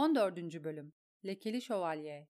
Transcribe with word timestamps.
14. 0.00 0.64
Bölüm 0.64 0.92
Lekeli 1.26 1.62
Şövalye 1.62 2.28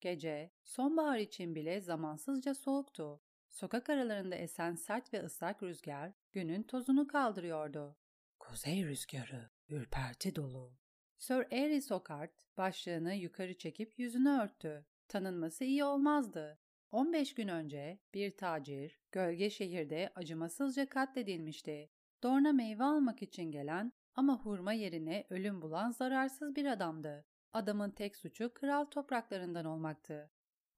Gece, 0.00 0.50
sonbahar 0.64 1.18
için 1.18 1.54
bile 1.54 1.80
zamansızca 1.80 2.54
soğuktu. 2.54 3.20
Sokak 3.50 3.90
aralarında 3.90 4.34
esen 4.34 4.74
sert 4.74 5.14
ve 5.14 5.24
ıslak 5.24 5.62
rüzgar 5.62 6.12
günün 6.32 6.62
tozunu 6.62 7.06
kaldırıyordu. 7.06 7.96
Kuzey 8.38 8.84
rüzgarı, 8.84 9.50
ürperti 9.68 10.36
dolu. 10.36 10.78
Sir 11.18 11.52
Airy 11.52 11.80
Sokart 11.80 12.56
başlığını 12.56 13.14
yukarı 13.14 13.58
çekip 13.58 13.98
yüzünü 13.98 14.28
örttü. 14.28 14.86
Tanınması 15.08 15.64
iyi 15.64 15.84
olmazdı. 15.84 16.58
15 16.90 17.34
gün 17.34 17.48
önce 17.48 17.98
bir 18.14 18.36
tacir, 18.36 18.98
gölge 19.12 19.50
şehirde 19.50 20.12
acımasızca 20.14 20.88
katledilmişti. 20.88 21.90
Dorna 22.22 22.52
meyve 22.52 22.84
almak 22.84 23.22
için 23.22 23.50
gelen 23.50 23.92
ama 24.16 24.38
hurma 24.38 24.72
yerine 24.72 25.26
ölüm 25.30 25.62
bulan 25.62 25.90
zararsız 25.90 26.56
bir 26.56 26.66
adamdı. 26.66 27.24
Adamın 27.52 27.90
tek 27.90 28.16
suçu 28.16 28.54
kral 28.54 28.84
topraklarından 28.84 29.64
olmaktı. 29.64 30.30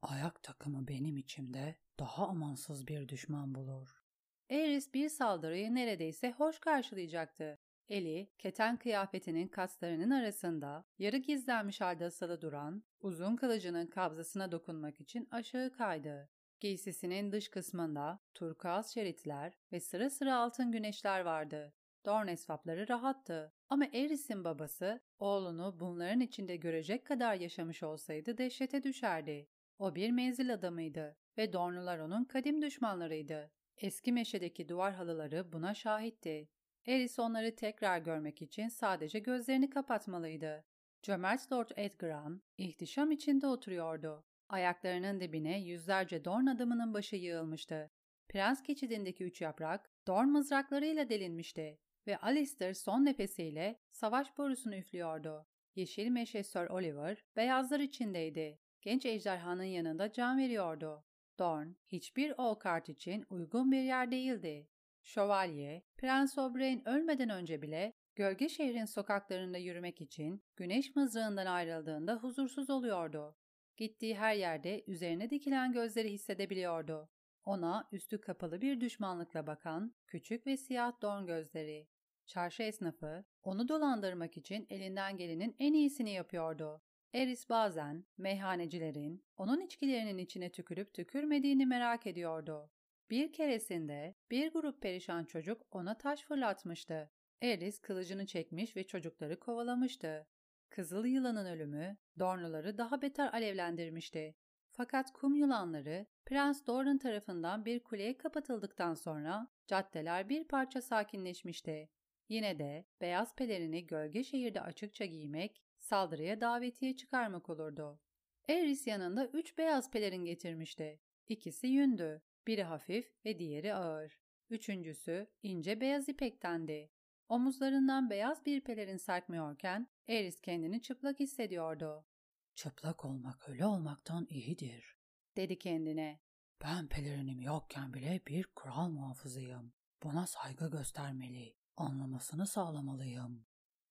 Ayak 0.02 0.42
takımı 0.42 0.88
benim 0.88 1.16
içimde 1.16 1.76
daha 1.98 2.28
amansız 2.28 2.88
bir 2.88 3.08
düşman 3.08 3.54
bulur. 3.54 4.02
Eris 4.50 4.94
bir 4.94 5.08
saldırıyı 5.08 5.74
neredeyse 5.74 6.30
hoş 6.30 6.58
karşılayacaktı. 6.58 7.58
Eli, 7.88 8.30
keten 8.38 8.76
kıyafetinin 8.76 9.48
kaslarının 9.48 10.10
arasında, 10.10 10.84
yarı 10.98 11.16
gizlenmiş 11.16 11.80
halde 11.80 12.04
asılı 12.04 12.40
duran, 12.40 12.82
uzun 13.00 13.36
kılıcının 13.36 13.86
kabzasına 13.86 14.52
dokunmak 14.52 15.00
için 15.00 15.28
aşağı 15.30 15.72
kaydı. 15.72 16.30
Giysisinin 16.60 17.32
dış 17.32 17.48
kısmında 17.48 18.20
turkuaz 18.34 18.94
şeritler 18.94 19.58
ve 19.72 19.80
sıra 19.80 20.10
sıra 20.10 20.36
altın 20.36 20.72
güneşler 20.72 21.20
vardı. 21.20 21.74
Dorn 22.08 22.28
esvapları 22.28 22.88
rahattı. 22.88 23.52
Ama 23.68 23.84
Eris'in 23.92 24.44
babası, 24.44 25.00
oğlunu 25.18 25.76
bunların 25.80 26.20
içinde 26.20 26.56
görecek 26.56 27.06
kadar 27.06 27.34
yaşamış 27.34 27.82
olsaydı 27.82 28.38
dehşete 28.38 28.82
düşerdi. 28.82 29.48
O 29.78 29.94
bir 29.94 30.10
menzil 30.10 30.54
adamıydı 30.54 31.16
ve 31.38 31.52
Dornlular 31.52 31.98
onun 31.98 32.24
kadim 32.24 32.62
düşmanlarıydı. 32.62 33.50
Eski 33.76 34.12
meşedeki 34.12 34.68
duvar 34.68 34.92
halıları 34.92 35.52
buna 35.52 35.74
şahitti. 35.74 36.48
Eris 36.86 37.18
onları 37.18 37.56
tekrar 37.56 37.98
görmek 37.98 38.42
için 38.42 38.68
sadece 38.68 39.18
gözlerini 39.18 39.70
kapatmalıydı. 39.70 40.64
Cömert 41.02 41.52
Lord 41.52 41.70
Edgaran 41.76 42.42
ihtişam 42.58 43.10
içinde 43.10 43.46
oturuyordu. 43.46 44.24
Ayaklarının 44.48 45.20
dibine 45.20 45.60
yüzlerce 45.60 46.24
Dorn 46.24 46.46
adamının 46.46 46.94
başı 46.94 47.16
yığılmıştı. 47.16 47.90
Prens 48.28 48.62
geçidindeki 48.62 49.24
üç 49.24 49.40
yaprak 49.40 49.90
Dorn 50.06 50.28
mızraklarıyla 50.28 51.08
delinmişti 51.08 51.78
ve 52.08 52.16
Alistair 52.16 52.74
son 52.74 53.04
nefesiyle 53.04 53.80
savaş 53.92 54.38
borusunu 54.38 54.76
üflüyordu. 54.76 55.46
Yeşil 55.74 56.08
meşe 56.08 56.42
Sir 56.42 56.66
Oliver 56.66 57.24
beyazlar 57.36 57.80
içindeydi. 57.80 58.58
Genç 58.82 59.06
ejderhanın 59.06 59.62
yanında 59.62 60.12
can 60.12 60.38
veriyordu. 60.38 61.04
Dorn 61.38 61.68
hiçbir 61.86 62.34
ol 62.38 62.54
kart 62.54 62.88
için 62.88 63.26
uygun 63.30 63.72
bir 63.72 63.82
yer 63.82 64.10
değildi. 64.10 64.68
Şövalye, 65.02 65.82
Prens 65.96 66.38
Oberyn 66.38 66.88
ölmeden 66.88 67.30
önce 67.30 67.62
bile 67.62 67.92
gölge 68.16 68.48
şehrin 68.48 68.84
sokaklarında 68.84 69.58
yürümek 69.58 70.00
için 70.00 70.42
güneş 70.56 70.96
mızrağından 70.96 71.46
ayrıldığında 71.46 72.14
huzursuz 72.14 72.70
oluyordu. 72.70 73.36
Gittiği 73.76 74.16
her 74.16 74.34
yerde 74.34 74.84
üzerine 74.86 75.30
dikilen 75.30 75.72
gözleri 75.72 76.12
hissedebiliyordu. 76.12 77.08
Ona 77.44 77.88
üstü 77.92 78.20
kapalı 78.20 78.60
bir 78.60 78.80
düşmanlıkla 78.80 79.46
bakan 79.46 79.94
küçük 80.06 80.46
ve 80.46 80.56
siyah 80.56 81.02
don 81.02 81.26
gözleri. 81.26 81.88
Çarşı 82.28 82.62
esnafı 82.62 83.24
onu 83.42 83.68
dolandırmak 83.68 84.36
için 84.36 84.66
elinden 84.70 85.16
gelenin 85.16 85.56
en 85.58 85.72
iyisini 85.72 86.10
yapıyordu. 86.10 86.82
Eris 87.14 87.48
bazen 87.48 88.04
meyhanecilerin 88.18 89.24
onun 89.36 89.60
içkilerinin 89.60 90.18
içine 90.18 90.52
tükürüp 90.52 90.94
tükürmediğini 90.94 91.66
merak 91.66 92.06
ediyordu. 92.06 92.70
Bir 93.10 93.32
keresinde 93.32 94.14
bir 94.30 94.52
grup 94.52 94.82
perişan 94.82 95.24
çocuk 95.24 95.66
ona 95.70 95.98
taş 95.98 96.22
fırlatmıştı. 96.22 97.10
Eris 97.42 97.78
kılıcını 97.78 98.26
çekmiş 98.26 98.76
ve 98.76 98.86
çocukları 98.86 99.40
kovalamıştı. 99.40 100.26
Kızıl 100.70 101.04
yılanın 101.04 101.46
ölümü 101.46 101.96
Dornluları 102.18 102.78
daha 102.78 103.02
beter 103.02 103.32
alevlendirmişti. 103.32 104.34
Fakat 104.70 105.12
kum 105.12 105.34
yılanları 105.34 106.06
Prens 106.26 106.66
Doran 106.66 106.98
tarafından 106.98 107.64
bir 107.64 107.84
kuleye 107.84 108.18
kapatıldıktan 108.18 108.94
sonra 108.94 109.48
caddeler 109.66 110.28
bir 110.28 110.44
parça 110.44 110.82
sakinleşmişti. 110.82 111.88
Yine 112.28 112.58
de 112.58 112.84
beyaz 113.00 113.34
pelerini 113.36 113.86
gölge 113.86 114.24
şehirde 114.24 114.60
açıkça 114.60 115.04
giymek, 115.04 115.62
saldırıya 115.78 116.40
davetiye 116.40 116.96
çıkarmak 116.96 117.48
olurdu. 117.48 118.00
Eris 118.48 118.86
yanında 118.86 119.26
üç 119.26 119.58
beyaz 119.58 119.90
pelerin 119.90 120.24
getirmişti. 120.24 121.00
İkisi 121.28 121.66
yündü, 121.66 122.22
biri 122.46 122.62
hafif 122.62 123.14
ve 123.24 123.38
diğeri 123.38 123.74
ağır. 123.74 124.18
Üçüncüsü 124.50 125.26
ince 125.42 125.80
beyaz 125.80 126.08
ipektendi. 126.08 126.90
Omuzlarından 127.28 128.10
beyaz 128.10 128.46
bir 128.46 128.60
pelerin 128.60 128.96
sarkmıyorken 128.96 129.88
Eris 130.08 130.40
kendini 130.40 130.82
çıplak 130.82 131.20
hissediyordu. 131.20 132.06
Çıplak 132.54 133.04
olmak 133.04 133.48
ölü 133.48 133.64
olmaktan 133.64 134.26
iyidir, 134.30 134.96
dedi 135.36 135.58
kendine. 135.58 136.20
Ben 136.62 136.88
pelerinim 136.88 137.40
yokken 137.40 137.94
bile 137.94 138.20
bir 138.26 138.44
kral 138.54 138.88
muhafızıyım. 138.88 139.72
Buna 140.02 140.26
saygı 140.26 140.70
göstermeli 140.70 141.57
anlamasını 141.80 142.46
sağlamalıyım. 142.46 143.46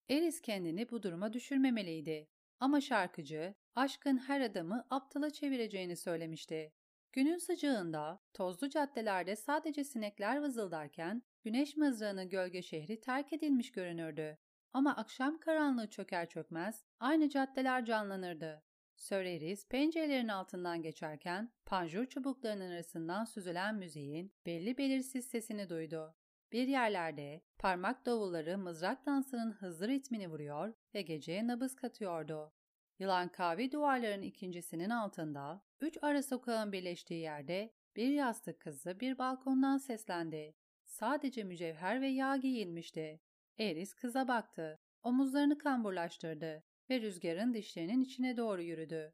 Eris 0.09 0.41
kendini 0.41 0.89
bu 0.91 1.03
duruma 1.03 1.33
düşürmemeliydi. 1.33 2.27
Ama 2.59 2.81
şarkıcı, 2.81 3.55
aşkın 3.75 4.17
her 4.17 4.41
adamı 4.41 4.87
aptala 4.89 5.29
çevireceğini 5.29 5.95
söylemişti. 5.95 6.73
Günün 7.13 7.37
sıcağında, 7.37 8.19
tozlu 8.33 8.69
caddelerde 8.69 9.35
sadece 9.35 9.83
sinekler 9.83 10.41
vızıldarken, 10.41 11.23
güneş 11.43 11.77
mızrağını 11.77 12.23
gölge 12.23 12.61
şehri 12.61 12.99
terk 12.99 13.33
edilmiş 13.33 13.71
görünürdü. 13.71 14.37
Ama 14.73 14.95
akşam 14.95 15.39
karanlığı 15.39 15.89
çöker 15.89 16.29
çökmez, 16.29 16.85
aynı 16.99 17.29
caddeler 17.29 17.85
canlanırdı. 17.85 18.63
Sir 18.95 19.25
Eris 19.25 19.67
pencerelerin 19.67 20.27
altından 20.27 20.81
geçerken, 20.81 21.51
panjur 21.65 22.05
çubuklarının 22.05 22.71
arasından 22.71 23.25
süzülen 23.25 23.75
müziğin 23.75 24.33
belli 24.45 24.77
belirsiz 24.77 25.25
sesini 25.25 25.69
duydu. 25.69 26.15
Bir 26.51 26.67
yerlerde 26.67 27.41
parmak 27.59 28.05
davulları 28.05 28.57
mızrak 28.57 29.05
dansının 29.05 29.51
hızlı 29.51 29.87
ritmini 29.87 30.27
vuruyor 30.27 30.73
ve 30.93 31.01
geceye 31.01 31.47
nabız 31.47 31.75
katıyordu. 31.75 32.53
Yılan 32.99 33.29
kahve 33.29 33.71
duvarların 33.71 34.21
ikincisinin 34.21 34.89
altında, 34.89 35.61
üç 35.79 35.97
ara 36.01 36.23
sokağın 36.23 36.71
birleştiği 36.71 37.21
yerde 37.21 37.73
bir 37.95 38.09
yastık 38.09 38.59
kızı 38.59 38.99
bir 38.99 39.17
balkondan 39.17 39.77
seslendi. 39.77 40.55
Sadece 40.83 41.43
mücevher 41.43 42.01
ve 42.01 42.07
yağ 42.07 42.35
giyilmişti. 42.35 43.21
Eris 43.59 43.93
kıza 43.93 44.27
baktı. 44.27 44.79
Omuzlarını 45.03 45.57
kamburlaştırdı 45.57 46.63
ve 46.89 47.01
rüzgarın 47.01 47.53
dişlerinin 47.53 48.01
içine 48.01 48.37
doğru 48.37 48.61
yürüdü. 48.61 49.13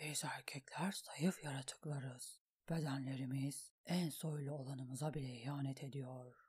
Biz 0.00 0.24
erkekler 0.24 0.92
zayıf 0.92 1.44
yaratıklarız. 1.44 2.40
Bedenlerimiz 2.70 3.72
en 3.86 4.08
soylu 4.08 4.52
olanımıza 4.52 5.14
bile 5.14 5.32
ihanet 5.32 5.84
ediyor. 5.84 6.43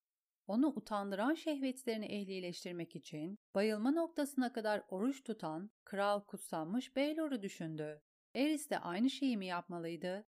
Onu 0.47 0.67
utandıran 0.67 1.33
şehvetlerini 1.33 2.05
ehlileştirmek 2.05 2.95
için 2.95 3.39
bayılma 3.55 3.91
noktasına 3.91 4.53
kadar 4.53 4.83
oruç 4.89 5.23
tutan 5.23 5.71
kral 5.83 6.19
kutsanmış 6.19 6.95
Beylor'u 6.95 7.41
düşündü. 7.41 8.01
Eris 8.35 8.69
de 8.69 8.79
aynı 8.79 9.09
şeyi 9.09 9.37
mi 9.37 9.45
yapmalıydı? 9.45 10.25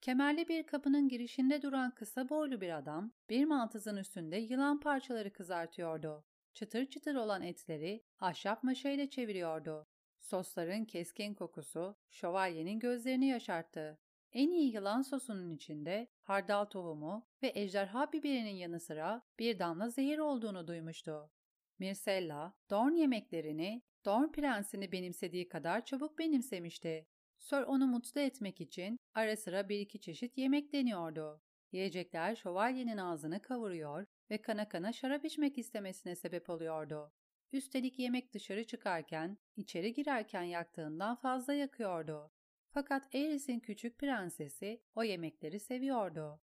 Kemerli 0.00 0.48
bir 0.48 0.66
kapının 0.66 1.08
girişinde 1.08 1.62
duran 1.62 1.94
kısa 1.94 2.28
boylu 2.28 2.60
bir 2.60 2.78
adam 2.78 3.12
bir 3.30 3.44
mantızın 3.44 3.96
üstünde 3.96 4.36
yılan 4.36 4.80
parçaları 4.80 5.32
kızartıyordu. 5.32 6.24
Çıtır 6.54 6.86
çıtır 6.86 7.14
olan 7.14 7.42
etleri 7.42 8.04
ahşap 8.20 8.62
maşayla 8.62 9.10
çeviriyordu. 9.10 9.86
Sosların 10.20 10.84
keskin 10.84 11.34
kokusu 11.34 11.96
şövalyenin 12.10 12.78
gözlerini 12.78 13.26
yaşarttı. 13.26 13.98
En 14.36 14.50
iyi 14.50 14.74
yılan 14.74 15.02
sosunun 15.02 15.50
içinde 15.50 16.08
hardal 16.22 16.64
tohumu 16.64 17.26
ve 17.42 17.52
ejderha 17.54 18.12
biberinin 18.12 18.54
yanı 18.54 18.80
sıra 18.80 19.22
bir 19.38 19.58
damla 19.58 19.88
zehir 19.88 20.18
olduğunu 20.18 20.66
duymuştu. 20.66 21.30
Mircella, 21.78 22.54
Dorn 22.70 22.94
yemeklerini 22.94 23.82
Dorn 24.04 24.32
prensini 24.32 24.92
benimsediği 24.92 25.48
kadar 25.48 25.84
çabuk 25.84 26.18
benimsemişti. 26.18 27.06
Sir 27.38 27.62
onu 27.62 27.86
mutlu 27.86 28.20
etmek 28.20 28.60
için 28.60 28.98
ara 29.14 29.36
sıra 29.36 29.68
bir 29.68 29.80
iki 29.80 30.00
çeşit 30.00 30.38
yemek 30.38 30.72
deniyordu. 30.72 31.42
Yiyecekler 31.72 32.36
şövalyenin 32.36 32.98
ağzını 32.98 33.42
kavuruyor 33.42 34.06
ve 34.30 34.42
kana 34.42 34.68
kana 34.68 34.92
şarap 34.92 35.24
içmek 35.24 35.58
istemesine 35.58 36.16
sebep 36.16 36.50
oluyordu. 36.50 37.12
Üstelik 37.52 37.98
yemek 37.98 38.32
dışarı 38.34 38.64
çıkarken, 38.64 39.38
içeri 39.56 39.92
girerken 39.92 40.42
yaktığından 40.42 41.16
fazla 41.16 41.54
yakıyordu. 41.54 42.35
Fakat 42.76 43.14
Eris'in 43.14 43.60
küçük 43.60 43.98
prensesi 43.98 44.82
o 44.94 45.02
yemekleri 45.02 45.60
seviyordu. 45.60 46.40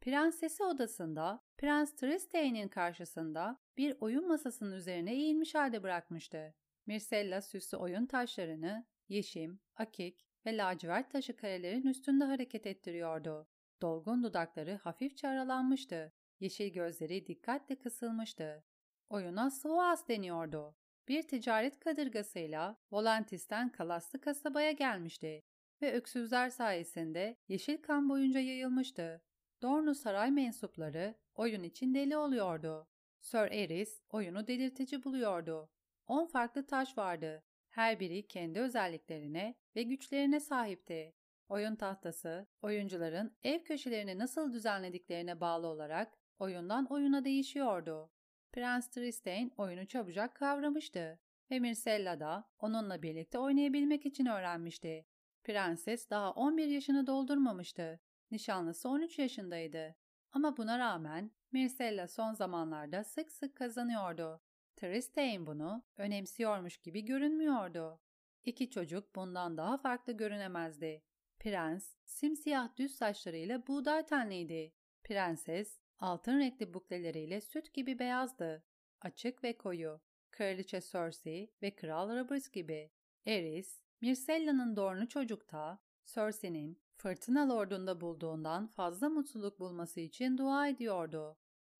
Prensesi 0.00 0.64
odasında 0.64 1.44
Prens 1.58 1.96
Tristaine'in 1.96 2.68
karşısında 2.68 3.60
bir 3.76 3.96
oyun 4.00 4.28
masasının 4.28 4.76
üzerine 4.76 5.12
eğilmiş 5.12 5.54
halde 5.54 5.82
bırakmıştı. 5.82 6.54
Mircella 6.86 7.42
süslü 7.42 7.78
oyun 7.78 8.06
taşlarını 8.06 8.86
yeşim, 9.08 9.60
akik 9.76 10.26
ve 10.46 10.56
lacivert 10.56 11.10
taşı 11.10 11.36
karelerin 11.36 11.86
üstünde 11.86 12.24
hareket 12.24 12.66
ettiriyordu. 12.66 13.48
Dolgun 13.82 14.22
dudakları 14.22 14.74
hafifçe 14.74 15.28
aralanmıştı. 15.28 16.12
Yeşil 16.40 16.72
gözleri 16.72 17.26
dikkatle 17.26 17.78
kısılmıştı. 17.78 18.64
Oyuna 19.08 19.50
Sloas 19.50 20.08
deniyordu. 20.08 20.76
Bir 21.08 21.22
ticaret 21.22 21.80
kadırgasıyla 21.80 22.76
Volantis'ten 22.92 23.72
Kalaslı 23.72 24.20
kasabaya 24.20 24.72
gelmişti 24.72 25.42
ve 25.82 25.92
öksüzler 25.92 26.50
sayesinde 26.50 27.36
yeşil 27.48 27.82
kan 27.82 28.08
boyunca 28.08 28.40
yayılmıştı. 28.40 29.22
Dornu 29.62 29.94
saray 29.94 30.30
mensupları 30.30 31.14
oyun 31.34 31.62
için 31.62 31.94
deli 31.94 32.16
oluyordu. 32.16 32.88
Sir 33.20 33.50
Eris 33.52 34.00
oyunu 34.10 34.46
delirtici 34.46 35.04
buluyordu. 35.04 35.70
On 36.06 36.26
farklı 36.26 36.66
taş 36.66 36.98
vardı. 36.98 37.42
Her 37.68 38.00
biri 38.00 38.26
kendi 38.26 38.60
özelliklerine 38.60 39.54
ve 39.76 39.82
güçlerine 39.82 40.40
sahipti. 40.40 41.14
Oyun 41.48 41.76
tahtası, 41.76 42.46
oyuncuların 42.62 43.36
ev 43.44 43.64
köşelerini 43.64 44.18
nasıl 44.18 44.52
düzenlediklerine 44.52 45.40
bağlı 45.40 45.66
olarak 45.66 46.18
oyundan 46.38 46.86
oyuna 46.92 47.24
değişiyordu. 47.24 48.10
Prens 48.52 48.90
Tristain 48.90 49.52
oyunu 49.56 49.86
çabucak 49.86 50.34
kavramıştı 50.34 51.18
ve 51.50 51.58
Myrcella 51.58 52.20
da 52.20 52.44
onunla 52.58 53.02
birlikte 53.02 53.38
oynayabilmek 53.38 54.06
için 54.06 54.26
öğrenmişti. 54.26 55.06
Prenses 55.46 56.10
daha 56.10 56.32
11 56.32 56.66
yaşını 56.66 57.06
doldurmamıştı. 57.06 58.00
Nişanlısı 58.30 58.88
13 58.88 59.18
yaşındaydı. 59.18 59.96
Ama 60.32 60.56
buna 60.56 60.78
rağmen 60.78 61.30
Myrcella 61.52 62.08
son 62.08 62.32
zamanlarda 62.32 63.04
sık 63.04 63.32
sık 63.32 63.56
kazanıyordu. 63.56 64.40
Tristain 64.76 65.46
bunu 65.46 65.82
önemsiyormuş 65.96 66.76
gibi 66.76 67.04
görünmüyordu. 67.04 68.00
İki 68.44 68.70
çocuk 68.70 69.16
bundan 69.16 69.56
daha 69.56 69.78
farklı 69.78 70.12
görünemezdi. 70.12 71.02
Prens, 71.38 71.94
simsiyah 72.04 72.76
düz 72.76 72.94
saçlarıyla 72.94 73.66
buğday 73.66 74.06
tenliydi. 74.06 74.72
Prenses, 75.04 75.78
altın 75.98 76.38
renkli 76.38 76.74
bukleleriyle 76.74 77.40
süt 77.40 77.74
gibi 77.74 77.98
beyazdı. 77.98 78.64
Açık 79.00 79.44
ve 79.44 79.58
koyu. 79.58 80.00
Kraliçe 80.30 80.80
Cersei 80.80 81.50
ve 81.62 81.76
Kral 81.76 82.16
Robert 82.16 82.52
gibi. 82.52 82.90
Eris, 83.26 83.85
Myrcella'nın 84.00 84.76
doğrunu 84.76 85.08
çocukta, 85.08 85.78
Cersei'nin 86.04 86.80
fırtına 86.96 87.48
lordunda 87.48 88.00
bulduğundan 88.00 88.66
fazla 88.66 89.08
mutluluk 89.08 89.60
bulması 89.60 90.00
için 90.00 90.38
dua 90.38 90.68
ediyordu. 90.68 91.38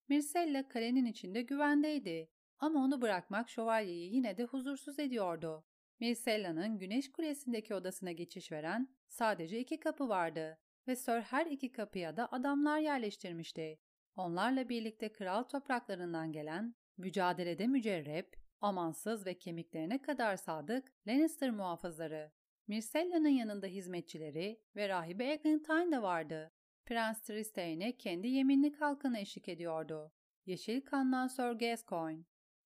Myrcella 0.09 0.69
kalenin 0.69 1.07
içinde 1.07 1.43
güvendeydi 1.43 2.31
ama 2.59 2.85
onu 2.85 3.03
bırakmak 3.03 3.49
şövalyeyi 3.49 4.15
yine 4.15 4.37
de 4.37 4.45
huzursuz 4.45 4.99
ediyordu. 4.99 5.65
Myrcella'nın 6.01 6.79
güneş 6.79 7.13
kulesindeki 7.13 7.75
odasına 7.75 8.13
geçiş 8.13 8.53
veren 8.53 8.89
sadece 9.09 9.61
iki 9.61 9.81
kapı 9.81 10.09
vardı 10.09 10.59
ve 10.89 10.97
Sir 10.97 11.21
her 11.21 11.47
iki 11.47 11.73
kapıya 11.73 12.17
da 12.17 12.33
adamlar 12.33 12.79
yerleştirmişti. 12.79 13.79
Onlarla 14.17 14.69
birlikte 14.69 15.13
kral 15.13 15.43
topraklarından 15.43 16.33
gelen, 16.33 16.75
mücadelede 16.97 17.67
mücerrep, 17.67 18.46
amansız 18.61 19.27
ve 19.27 19.39
kemiklerine 19.39 20.03
kadar 20.03 20.37
sadık 20.37 20.93
Lannister 21.07 21.51
muhafızları. 21.51 22.33
Myrcella'nın 22.69 23.29
yanında 23.29 23.67
hizmetçileri 23.67 24.61
ve 24.77 24.89
rahibe 24.89 25.25
Eglantine 25.25 25.93
de 25.93 26.03
vardı. 26.03 26.53
Prens 26.87 27.23
Tristain'e 27.23 27.97
kendi 27.97 28.29
yeminli 28.29 28.73
kalkanı 28.73 29.19
eşlik 29.19 29.49
ediyordu. 29.49 30.13
Yeşil 30.47 30.81
kandan 30.81 31.27
Sir 31.27 31.51
Gascoigne. 31.51 32.25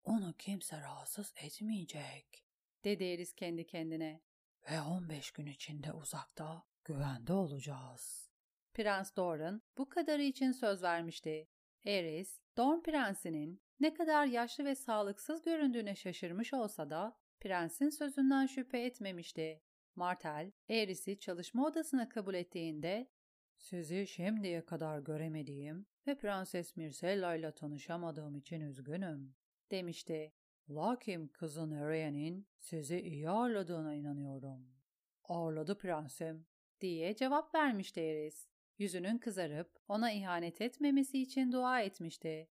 Onu 0.05 0.35
kimse 0.39 0.81
rahatsız 0.81 1.35
etmeyecek, 1.45 2.45
dedi 2.85 3.05
Eris 3.05 3.35
kendi 3.35 3.67
kendine. 3.67 4.21
Ve 4.71 4.83
15 4.83 5.31
gün 5.31 5.47
içinde 5.47 5.93
uzakta, 5.93 6.65
güvende 6.85 7.33
olacağız. 7.33 8.31
Prens 8.75 9.17
Doran 9.17 9.63
bu 9.79 9.89
kadarı 9.89 10.23
için 10.23 10.53
söz 10.53 10.83
vermişti. 10.83 11.49
Eris, 11.85 12.41
Dorn 12.57 12.83
Prensi'nin 12.83 13.63
ne 13.81 13.95
kadar 13.95 14.27
yaşlı 14.27 14.65
ve 14.65 14.75
sağlıksız 14.75 15.43
göründüğüne 15.43 15.95
şaşırmış 15.95 16.55
olsa 16.55 16.91
da 16.91 17.17
prensin 17.41 17.91
sözünden 17.91 18.47
şüphe 18.47 18.79
etmemişti. 18.79 19.63
Martel, 19.95 20.53
Eris'i 20.69 21.19
çalışma 21.19 21.67
odasına 21.67 22.09
kabul 22.09 22.35
ettiğinde 22.35 23.09
''Sizi 23.57 24.07
şimdiye 24.07 24.65
kadar 24.65 24.99
göremediğim 24.99 25.87
ve 26.07 26.19
Prenses 26.19 26.77
Myrcella 26.77 27.35
ile 27.35 27.53
tanışamadığım 27.55 28.37
için 28.37 28.61
üzgünüm.'' 28.61 29.35
demişti. 29.71 30.33
''Lakin 30.71 31.29
kızın 31.29 31.71
Ariane'in 31.71 32.49
sizi 32.59 33.01
iyi 33.01 33.31
ağırladığına 33.31 33.95
inanıyorum.'' 33.95 34.77
''Ağırladı 35.25 35.79
prensim.'' 35.79 36.47
diye 36.81 37.17
cevap 37.17 37.55
vermişti 37.55 38.01
Eris. 38.01 38.49
Yüzünün 38.79 39.19
kızarıp 39.19 39.71
ona 39.89 40.13
ihanet 40.13 40.61
etmemesi 40.61 41.23
için 41.23 41.53
dua 41.53 41.81
etmişti. 41.81 42.49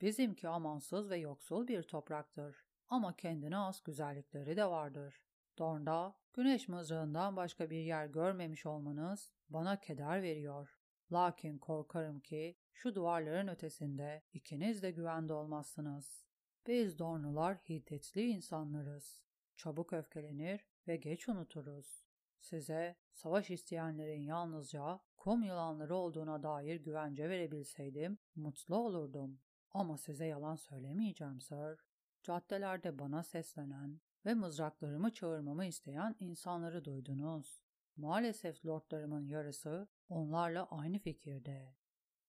Bizimki 0.00 0.48
amansız 0.48 1.10
ve 1.10 1.16
yoksul 1.16 1.68
bir 1.68 1.82
topraktır. 1.82 2.64
Ama 2.88 3.16
kendine 3.16 3.56
az 3.56 3.82
güzellikleri 3.82 4.56
de 4.56 4.66
vardır. 4.66 5.22
Dorn'da 5.58 6.16
güneş 6.32 6.68
mızrağından 6.68 7.36
başka 7.36 7.70
bir 7.70 7.80
yer 7.80 8.06
görmemiş 8.06 8.66
olmanız 8.66 9.32
bana 9.48 9.80
keder 9.80 10.22
veriyor. 10.22 10.78
Lakin 11.12 11.58
korkarım 11.58 12.20
ki 12.20 12.56
şu 12.72 12.94
duvarların 12.94 13.48
ötesinde 13.48 14.22
ikiniz 14.32 14.82
de 14.82 14.90
güvende 14.90 15.32
olmazsınız. 15.32 16.26
Biz 16.66 16.98
Dornular 16.98 17.56
hiddetli 17.68 18.22
insanlarız. 18.26 19.22
Çabuk 19.56 19.92
öfkelenir 19.92 20.60
ve 20.88 20.96
geç 20.96 21.28
unuturuz. 21.28 22.06
Size 22.40 22.96
savaş 23.12 23.50
isteyenlerin 23.50 24.22
yalnızca 24.22 25.00
kum 25.26 25.42
yılanları 25.42 25.96
olduğuna 25.96 26.42
dair 26.42 26.76
güvence 26.76 27.28
verebilseydim 27.28 28.18
mutlu 28.36 28.76
olurdum. 28.76 29.40
Ama 29.72 29.98
size 29.98 30.26
yalan 30.26 30.56
söylemeyeceğim 30.56 31.40
sir. 31.40 31.80
Caddelerde 32.22 32.98
bana 32.98 33.22
seslenen 33.22 34.00
ve 34.26 34.34
mızraklarımı 34.34 35.12
çağırmamı 35.12 35.64
isteyen 35.64 36.16
insanları 36.20 36.84
duydunuz. 36.84 37.62
Maalesef 37.96 38.66
lordlarımın 38.66 39.26
yarısı 39.26 39.88
onlarla 40.08 40.66
aynı 40.70 40.98
fikirde. 40.98 41.76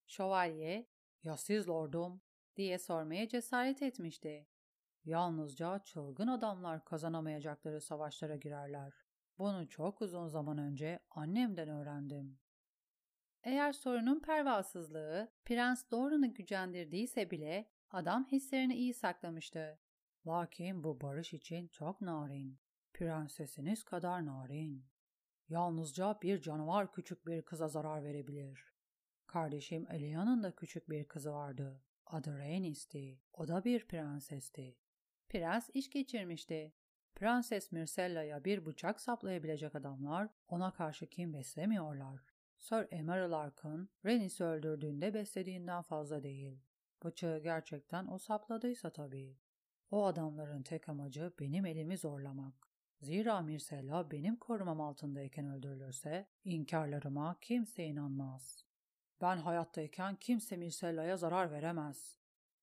Şövalye, 0.07 0.89
ya 1.23 1.37
siz 1.37 1.69
lordum 1.69 2.21
diye 2.55 2.79
sormaya 2.79 3.27
cesaret 3.27 3.81
etmişti. 3.81 4.47
Yalnızca 5.05 5.79
çılgın 5.79 6.27
adamlar 6.27 6.85
kazanamayacakları 6.85 7.81
savaşlara 7.81 8.35
girerler. 8.35 8.93
Bunu 9.37 9.67
çok 9.67 10.01
uzun 10.01 10.27
zaman 10.27 10.57
önce 10.57 10.99
annemden 11.09 11.69
öğrendim. 11.69 12.39
Eğer 13.47 13.73
sorunun 13.73 14.19
pervasızlığı 14.19 15.31
Prens 15.45 15.91
Doran'ı 15.91 16.27
gücendirdiyse 16.27 17.31
bile 17.31 17.69
adam 17.91 18.27
hislerini 18.31 18.75
iyi 18.75 18.93
saklamıştı. 18.93 19.79
Lakin 20.27 20.83
bu 20.83 21.01
barış 21.01 21.33
için 21.33 21.67
çok 21.67 22.01
narin. 22.01 22.59
Prensesiniz 22.93 23.83
kadar 23.83 24.25
narin. 24.25 24.85
Yalnızca 25.49 26.17
bir 26.21 26.41
canavar 26.41 26.91
küçük 26.91 27.27
bir 27.27 27.41
kıza 27.41 27.67
zarar 27.67 28.03
verebilir. 28.03 28.73
Kardeşim 29.27 29.87
Elia'nın 29.91 30.43
da 30.43 30.55
küçük 30.55 30.89
bir 30.89 31.07
kızı 31.07 31.33
vardı. 31.33 31.83
Adı 32.05 32.37
Rhaenys'ti. 32.37 33.21
O 33.33 33.47
da 33.47 33.63
bir 33.63 33.87
prensesti. 33.87 34.77
Prens 35.29 35.69
iş 35.73 35.89
geçirmişti. 35.89 36.73
Prenses 37.15 37.71
Myrcella'ya 37.71 38.45
bir 38.45 38.65
bıçak 38.65 39.01
saplayabilecek 39.01 39.75
adamlar 39.75 40.29
ona 40.47 40.73
karşı 40.73 41.09
kim 41.09 41.33
beslemiyorlar. 41.33 42.36
Sir 42.57 42.87
Emerald 42.91 43.31
Ark'ın 43.31 43.89
Rhaenys'i 44.05 44.43
öldürdüğünde 44.43 45.13
beslediğinden 45.13 45.81
fazla 45.81 46.23
değil. 46.23 46.59
Bıçağı 47.03 47.39
gerçekten 47.39 48.07
o 48.07 48.17
sapladıysa 48.17 48.89
tabii. 48.89 49.37
O 49.91 50.05
adamların 50.05 50.63
tek 50.63 50.89
amacı 50.89 51.33
benim 51.39 51.65
elimi 51.65 51.97
zorlamak. 51.97 52.67
Zira 53.01 53.41
Myrcella 53.41 54.11
benim 54.11 54.35
korumam 54.35 54.81
altındayken 54.81 55.45
öldürülürse 55.45 56.27
inkarlarıma 56.43 57.37
kimse 57.41 57.85
inanmaz. 57.85 58.65
Ben 59.21 59.37
hayattayken 59.37 60.15
kimse 60.15 60.57
Myrcella'ya 60.57 61.17
zarar 61.17 61.51
veremez. 61.51 62.17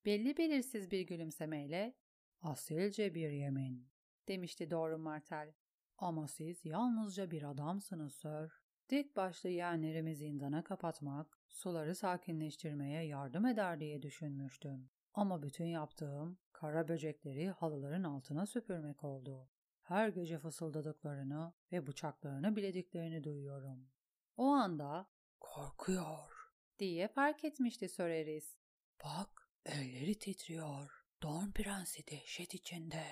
Belli 0.05 0.37
belirsiz 0.37 0.91
bir 0.91 1.01
gülümsemeyle 1.01 1.95
asilce 2.43 3.15
bir 3.15 3.31
yemin 3.31 3.89
demişti 4.29 4.71
doğru 4.71 4.99
Martel. 4.99 5.53
Ama 5.99 6.29
siz 6.29 6.65
yalnızca 6.65 7.31
bir 7.31 7.43
adamsınız 7.43 8.15
sir. 8.15 8.64
Dik 8.91 9.17
başlı 9.17 9.49
yeğenlerimi 9.49 10.17
zindana 10.17 10.65
kapatmak, 10.65 11.39
suları 11.49 11.95
sakinleştirmeye 11.95 13.07
yardım 13.07 13.47
eder 13.47 13.81
diye 13.81 14.03
düşünmüştüm. 14.03 14.91
Ama 15.15 15.43
bütün 15.43 15.65
yaptığım 15.65 16.39
kara 16.53 16.89
böcekleri 16.89 17.51
halıların 17.51 18.05
altına 18.05 18.47
süpürmek 18.47 19.05
oldu. 19.05 19.49
Her 19.83 20.09
gece 20.09 20.39
fısıldadıklarını 20.39 21.53
ve 21.73 21.87
bıçaklarını 21.87 22.57
bilediklerini 22.57 23.25
duyuyorum. 23.25 23.91
O 24.37 24.47
anda 24.47 25.07
korkuyor 25.41 26.53
diye 26.79 27.09
fark 27.09 27.45
etmişti 27.45 27.89
Soreris. 27.89 28.57
Bak 29.05 29.51
elleri 29.67 30.19
titriyor. 30.19 31.05
Dorn 31.23 31.51
prensi 31.51 32.07
dehşet 32.07 32.55
içinde. 32.55 33.05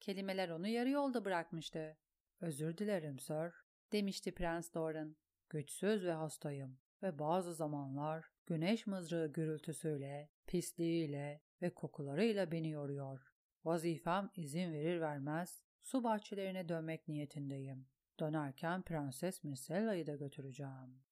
Kelimeler 0.00 0.48
onu 0.48 0.68
yarı 0.68 0.90
yolda 0.90 1.24
bırakmıştı. 1.24 1.96
Özür 2.40 2.78
dilerim 2.78 3.18
sir, 3.18 3.52
demişti 3.92 4.34
Prens 4.34 4.74
Doran. 4.74 5.16
Güçsüz 5.50 6.04
ve 6.04 6.12
hastayım 6.12 6.78
ve 7.02 7.18
bazı 7.18 7.54
zamanlar 7.54 8.30
güneş 8.46 8.86
mızrağı 8.86 9.32
gürültüsüyle, 9.32 10.30
pisliğiyle 10.46 11.42
ve 11.62 11.70
kokularıyla 11.70 12.52
beni 12.52 12.70
yoruyor. 12.70 13.32
Vazifem 13.64 14.30
izin 14.36 14.72
verir 14.72 15.00
vermez 15.00 15.62
su 15.82 16.04
bahçelerine 16.04 16.68
dönmek 16.68 17.08
niyetindeyim. 17.08 17.86
Dönerken 18.20 18.82
Prenses 18.82 19.44
Myrcella'yı 19.44 20.06
da 20.06 20.16
götüreceğim. 20.16 21.02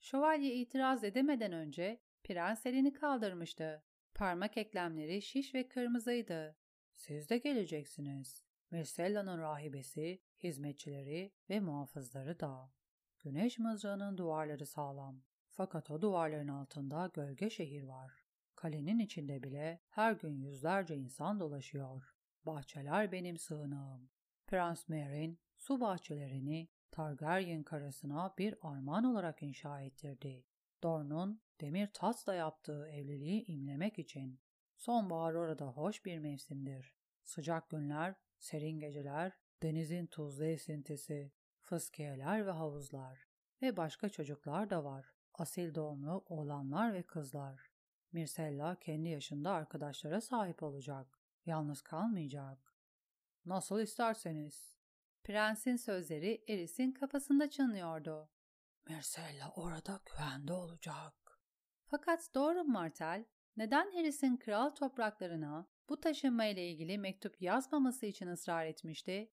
Şövalye 0.00 0.54
itiraz 0.54 1.04
edemeden 1.04 1.52
önce 1.52 2.00
prens 2.24 2.66
elini 2.66 2.92
kaldırmıştı. 2.92 3.82
Parmak 4.14 4.56
eklemleri 4.56 5.22
şiş 5.22 5.54
ve 5.54 5.68
kırmızıydı. 5.68 6.56
Siz 6.94 7.30
de 7.30 7.38
geleceksiniz. 7.38 8.47
Myrcella'nın 8.70 9.38
rahibesi, 9.38 10.22
hizmetçileri 10.42 11.32
ve 11.50 11.60
muhafızları 11.60 12.40
da. 12.40 12.72
Güneş 13.18 13.58
mızrağının 13.58 14.18
duvarları 14.18 14.66
sağlam. 14.66 15.22
Fakat 15.48 15.90
o 15.90 16.02
duvarların 16.02 16.48
altında 16.48 17.10
gölge 17.14 17.50
şehir 17.50 17.82
var. 17.82 18.12
Kalenin 18.54 18.98
içinde 18.98 19.42
bile 19.42 19.80
her 19.88 20.12
gün 20.12 20.40
yüzlerce 20.40 20.96
insan 20.96 21.40
dolaşıyor. 21.40 22.14
Bahçeler 22.46 23.12
benim 23.12 23.38
sığınağım. 23.38 24.10
Prens 24.46 24.88
Merin 24.88 25.38
su 25.56 25.80
bahçelerini 25.80 26.68
Targaryen 26.90 27.62
karısına 27.62 28.34
bir 28.38 28.54
armağan 28.62 29.04
olarak 29.04 29.42
inşa 29.42 29.80
ettirdi. 29.80 30.44
Dorne'un 30.82 31.40
demir 31.60 31.88
tasla 31.92 32.34
yaptığı 32.34 32.88
evliliği 32.88 33.44
imlemek 33.46 33.98
için. 33.98 34.40
Sonbahar 34.76 35.34
orada 35.34 35.66
hoş 35.66 36.04
bir 36.04 36.18
mevsimdir. 36.18 36.94
Sıcak 37.24 37.70
günler, 37.70 38.14
serin 38.38 38.78
geceler, 38.78 39.32
denizin 39.62 40.06
tuzlu 40.06 40.44
esintisi, 40.44 41.32
fıskiyeler 41.60 42.46
ve 42.46 42.50
havuzlar 42.50 43.28
ve 43.62 43.76
başka 43.76 44.08
çocuklar 44.08 44.70
da 44.70 44.84
var. 44.84 45.14
Asil 45.34 45.74
doğumlu 45.74 46.24
oğlanlar 46.26 46.92
ve 46.92 47.02
kızlar. 47.02 47.70
Mirsella 48.12 48.74
kendi 48.74 49.08
yaşında 49.08 49.50
arkadaşlara 49.50 50.20
sahip 50.20 50.62
olacak. 50.62 51.18
Yalnız 51.46 51.82
kalmayacak. 51.82 52.74
Nasıl 53.44 53.80
isterseniz. 53.80 54.78
Prensin 55.24 55.76
sözleri 55.76 56.44
Eris'in 56.48 56.92
kafasında 56.92 57.50
çınlıyordu. 57.50 58.30
Mirsella 58.88 59.52
orada 59.56 60.00
güvende 60.06 60.52
olacak. 60.52 61.40
Fakat 61.86 62.34
doğru 62.34 62.64
Martel, 62.64 63.24
neden 63.56 63.92
Harris'in 63.92 64.36
kral 64.36 64.70
topraklarına 64.70 65.66
bu 65.88 66.00
taşınma 66.00 66.44
ile 66.44 66.70
ilgili 66.70 66.98
mektup 66.98 67.42
yazmaması 67.42 68.06
için 68.06 68.26
ısrar 68.26 68.66
etmişti? 68.66 69.30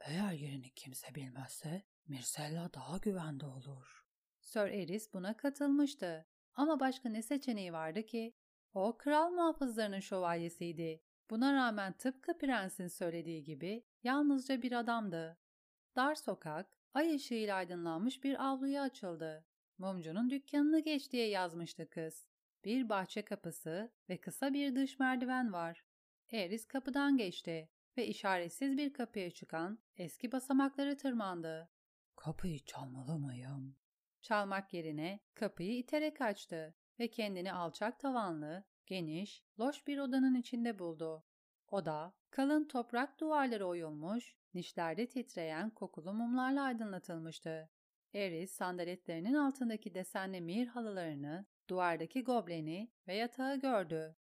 Eğer 0.00 0.32
yerini 0.32 0.70
kimse 0.70 1.14
bilmezse 1.14 1.82
Mirsella 2.08 2.70
daha 2.74 2.98
güvende 2.98 3.46
olur. 3.46 4.06
Sir 4.40 4.60
Eris 4.60 5.14
buna 5.14 5.36
katılmıştı. 5.36 6.26
Ama 6.54 6.80
başka 6.80 7.08
ne 7.08 7.22
seçeneği 7.22 7.72
vardı 7.72 8.06
ki? 8.06 8.34
O 8.74 8.96
kral 8.98 9.30
muhafızlarının 9.30 10.00
şövalyesiydi. 10.00 11.02
Buna 11.30 11.54
rağmen 11.54 11.92
tıpkı 11.92 12.38
prensin 12.38 12.86
söylediği 12.86 13.44
gibi 13.44 13.84
yalnızca 14.02 14.62
bir 14.62 14.72
adamdı. 14.72 15.38
Dar 15.96 16.14
sokak, 16.14 16.78
ay 16.94 17.14
ışığıyla 17.14 17.56
aydınlanmış 17.56 18.24
bir 18.24 18.44
avluya 18.46 18.82
açıldı. 18.82 19.44
Mumcunun 19.78 20.30
dükkanını 20.30 20.80
geç 20.80 21.12
diye 21.12 21.28
yazmıştı 21.28 21.90
kız. 21.90 22.26
Bir 22.64 22.88
bahçe 22.88 23.24
kapısı 23.24 23.92
ve 24.08 24.20
kısa 24.20 24.52
bir 24.54 24.76
dış 24.76 24.98
merdiven 24.98 25.52
var. 25.52 25.84
Eris 26.32 26.66
kapıdan 26.66 27.16
geçti 27.16 27.68
ve 27.96 28.06
işaretsiz 28.06 28.76
bir 28.76 28.92
kapıya 28.92 29.30
çıkan 29.30 29.78
eski 29.96 30.32
basamakları 30.32 30.96
tırmandı. 30.96 31.70
Kapıyı 32.16 32.58
çalmalı 32.64 33.18
mıyım? 33.18 33.76
Çalmak 34.20 34.72
yerine 34.72 35.20
kapıyı 35.34 35.78
iterek 35.78 36.20
açtı 36.20 36.74
ve 36.98 37.10
kendini 37.10 37.52
alçak 37.52 38.00
tavanlı, 38.00 38.64
geniş, 38.86 39.44
loş 39.60 39.86
bir 39.86 39.98
odanın 39.98 40.34
içinde 40.34 40.78
buldu. 40.78 41.24
Oda, 41.68 42.14
kalın 42.30 42.68
toprak 42.68 43.20
duvarları 43.20 43.66
oyulmuş, 43.66 44.36
nişlerde 44.54 45.08
titreyen 45.08 45.70
kokulu 45.70 46.12
mumlarla 46.12 46.62
aydınlatılmıştı. 46.62 47.70
Eris 48.14 48.52
sandaletlerinin 48.52 49.34
altındaki 49.34 49.94
desenli 49.94 50.40
mir 50.40 50.66
halılarını, 50.66 51.46
duvardaki 51.68 52.24
gobleni 52.24 52.92
ve 53.08 53.14
yatağı 53.14 53.60
gördü. 53.60 54.16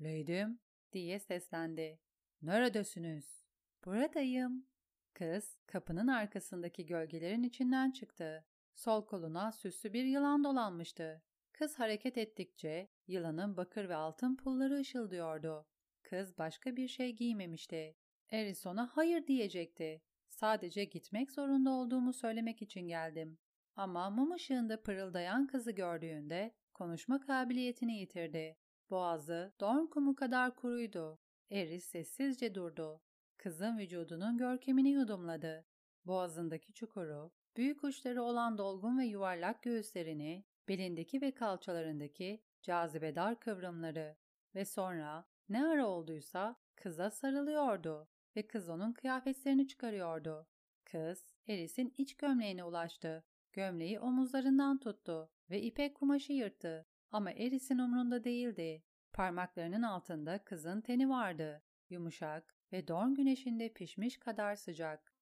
''Leydim'' 0.00 0.65
diye 0.92 1.18
seslendi. 1.18 1.98
''Neredesiniz?'' 2.42 3.44
''Buradayım.'' 3.84 4.76
Kız 5.14 5.58
kapının 5.66 6.06
arkasındaki 6.06 6.86
gölgelerin 6.86 7.42
içinden 7.42 7.90
çıktı. 7.90 8.44
Sol 8.74 9.06
koluna 9.06 9.52
süslü 9.52 9.92
bir 9.92 10.04
yılan 10.04 10.44
dolanmıştı. 10.44 11.22
Kız 11.52 11.78
hareket 11.78 12.18
ettikçe 12.18 12.88
yılanın 13.06 13.56
bakır 13.56 13.88
ve 13.88 13.94
altın 13.94 14.36
pulları 14.36 14.74
ışıldıyordu. 14.74 15.66
Kız 16.02 16.38
başka 16.38 16.76
bir 16.76 16.88
şey 16.88 17.12
giymemişti. 17.12 17.96
Eris 18.30 18.66
ona 18.66 18.90
hayır 18.92 19.26
diyecekti. 19.26 20.02
Sadece 20.28 20.84
gitmek 20.84 21.32
zorunda 21.32 21.70
olduğumu 21.70 22.12
söylemek 22.12 22.62
için 22.62 22.88
geldim. 22.88 23.38
Ama 23.76 24.10
mum 24.10 24.32
ışığında 24.32 24.82
pırıldayan 24.82 25.46
kızı 25.46 25.70
gördüğünde 25.70 26.54
konuşma 26.74 27.20
kabiliyetini 27.20 27.98
yitirdi. 27.98 28.56
Boğazı 28.90 29.52
don 29.60 29.86
kumu 29.86 30.16
kadar 30.16 30.56
kuruydu. 30.56 31.18
Eris 31.50 31.84
sessizce 31.84 32.54
durdu. 32.54 33.00
Kızın 33.36 33.78
vücudunun 33.78 34.38
görkemini 34.38 34.90
yudumladı. 34.90 35.64
Boğazındaki 36.04 36.72
çukuru, 36.72 37.30
büyük 37.56 37.84
uçları 37.84 38.22
olan 38.22 38.58
dolgun 38.58 38.98
ve 38.98 39.04
yuvarlak 39.04 39.62
göğüslerini, 39.62 40.44
belindeki 40.68 41.20
ve 41.20 41.34
kalçalarındaki 41.34 42.42
cazibedar 42.62 43.40
kıvrımları 43.40 44.16
ve 44.54 44.64
sonra 44.64 45.24
ne 45.48 45.66
ara 45.66 45.86
olduysa 45.86 46.56
kıza 46.76 47.10
sarılıyordu 47.10 48.08
ve 48.36 48.46
kız 48.46 48.68
onun 48.68 48.92
kıyafetlerini 48.92 49.68
çıkarıyordu. 49.68 50.46
Kız, 50.84 51.34
Eris'in 51.48 51.94
iç 51.98 52.16
gömleğine 52.16 52.64
ulaştı. 52.64 53.24
Gömleği 53.52 54.00
omuzlarından 54.00 54.78
tuttu 54.78 55.30
ve 55.50 55.62
ipek 55.62 55.94
kumaşı 55.94 56.32
yırttı. 56.32 56.86
Ama 57.10 57.32
Eris'in 57.32 57.78
umrunda 57.78 58.24
değildi. 58.24 58.82
Parmaklarının 59.12 59.82
altında 59.82 60.44
kızın 60.44 60.80
teni 60.80 61.08
vardı. 61.08 61.62
Yumuşak 61.90 62.56
ve 62.72 62.88
doğum 62.88 63.14
güneşinde 63.14 63.72
pişmiş 63.72 64.18
kadar 64.18 64.56
sıcak. 64.56 65.14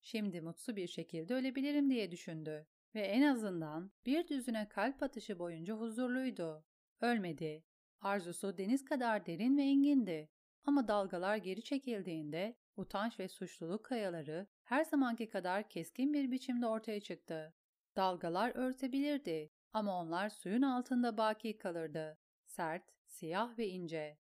Şimdi 0.00 0.40
mutlu 0.40 0.76
bir 0.76 0.86
şekilde 0.86 1.34
ölebilirim 1.34 1.90
diye 1.90 2.10
düşündü 2.10 2.66
ve 2.94 3.00
en 3.00 3.22
azından 3.22 3.92
bir 4.06 4.28
düzüne 4.28 4.68
kalp 4.68 5.02
atışı 5.02 5.38
boyunca 5.38 5.74
huzurluydu. 5.74 6.64
Ölmedi. 7.00 7.64
Arzusu 8.00 8.58
deniz 8.58 8.84
kadar 8.84 9.26
derin 9.26 9.56
ve 9.56 9.62
engindi. 9.62 10.28
Ama 10.64 10.88
dalgalar 10.88 11.36
geri 11.36 11.62
çekildiğinde 11.62 12.56
utanç 12.76 13.20
ve 13.20 13.28
suçluluk 13.28 13.84
kayaları 13.84 14.46
her 14.64 14.84
zamanki 14.84 15.28
kadar 15.28 15.68
keskin 15.68 16.12
bir 16.12 16.30
biçimde 16.30 16.66
ortaya 16.66 17.00
çıktı. 17.00 17.54
Dalgalar 17.96 18.52
örtebilirdi 18.54 19.50
ama 19.72 20.00
onlar 20.00 20.28
suyun 20.30 20.62
altında 20.62 21.16
baki 21.16 21.58
kalırdı. 21.58 22.18
Sert, 22.44 22.82
siyah 23.06 23.58
ve 23.58 23.68
ince. 23.68 24.18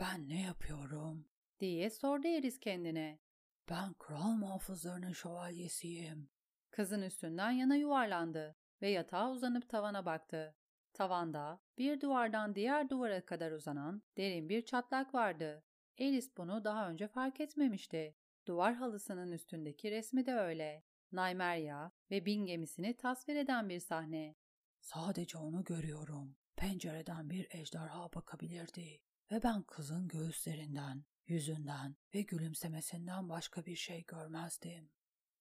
Ben 0.00 0.28
ne 0.28 0.42
yapıyorum? 0.42 1.28
diye 1.60 1.90
sordu 1.90 2.28
Eris 2.28 2.60
kendine. 2.60 3.18
Ben 3.70 3.94
kral 3.94 4.32
muhafızlarının 4.32 5.12
şövalyesiyim. 5.12 6.30
Kızın 6.70 7.02
üstünden 7.02 7.50
yana 7.50 7.76
yuvarlandı 7.76 8.56
ve 8.82 8.88
yatağa 8.88 9.30
uzanıp 9.30 9.68
tavana 9.68 10.06
baktı. 10.06 10.56
Tavanda 10.92 11.60
bir 11.78 12.00
duvardan 12.00 12.54
diğer 12.54 12.90
duvara 12.90 13.24
kadar 13.24 13.52
uzanan 13.52 14.02
derin 14.16 14.48
bir 14.48 14.64
çatlak 14.64 15.14
vardı. 15.14 15.64
Eris 15.98 16.36
bunu 16.36 16.64
daha 16.64 16.90
önce 16.90 17.08
fark 17.08 17.40
etmemişti. 17.40 18.16
Duvar 18.46 18.74
halısının 18.74 19.32
üstündeki 19.32 19.90
resmi 19.90 20.26
de 20.26 20.34
öyle. 20.34 20.84
Naymerya 21.12 21.92
ve 22.10 22.26
bin 22.26 22.46
gemisini 22.46 22.96
tasvir 22.96 23.36
eden 23.36 23.68
bir 23.68 23.80
sahne. 23.80 24.34
Sadece 24.94 25.38
onu 25.38 25.64
görüyorum. 25.64 26.36
Pencereden 26.56 27.30
bir 27.30 27.46
ejderha 27.50 28.12
bakabilirdi 28.12 29.00
ve 29.30 29.42
ben 29.42 29.62
kızın 29.62 30.08
göğüslerinden, 30.08 31.04
yüzünden 31.26 31.96
ve 32.14 32.22
gülümsemesinden 32.22 33.28
başka 33.28 33.66
bir 33.66 33.76
şey 33.76 34.04
görmezdim. 34.04 34.90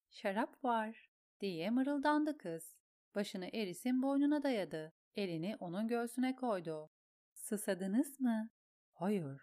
Şarap 0.10 0.64
var 0.64 1.10
diye 1.40 1.70
mırıldandı 1.70 2.38
kız. 2.38 2.76
Başını 3.16 3.50
Eris'in 3.54 4.02
boynuna 4.02 4.44
dayadı. 4.44 4.94
Elini 5.16 5.56
onun 5.60 5.88
göğsüne 5.88 6.36
koydu. 6.36 6.90
Sısadınız 7.34 8.20
mı? 8.20 8.50
Hayır. 8.94 9.42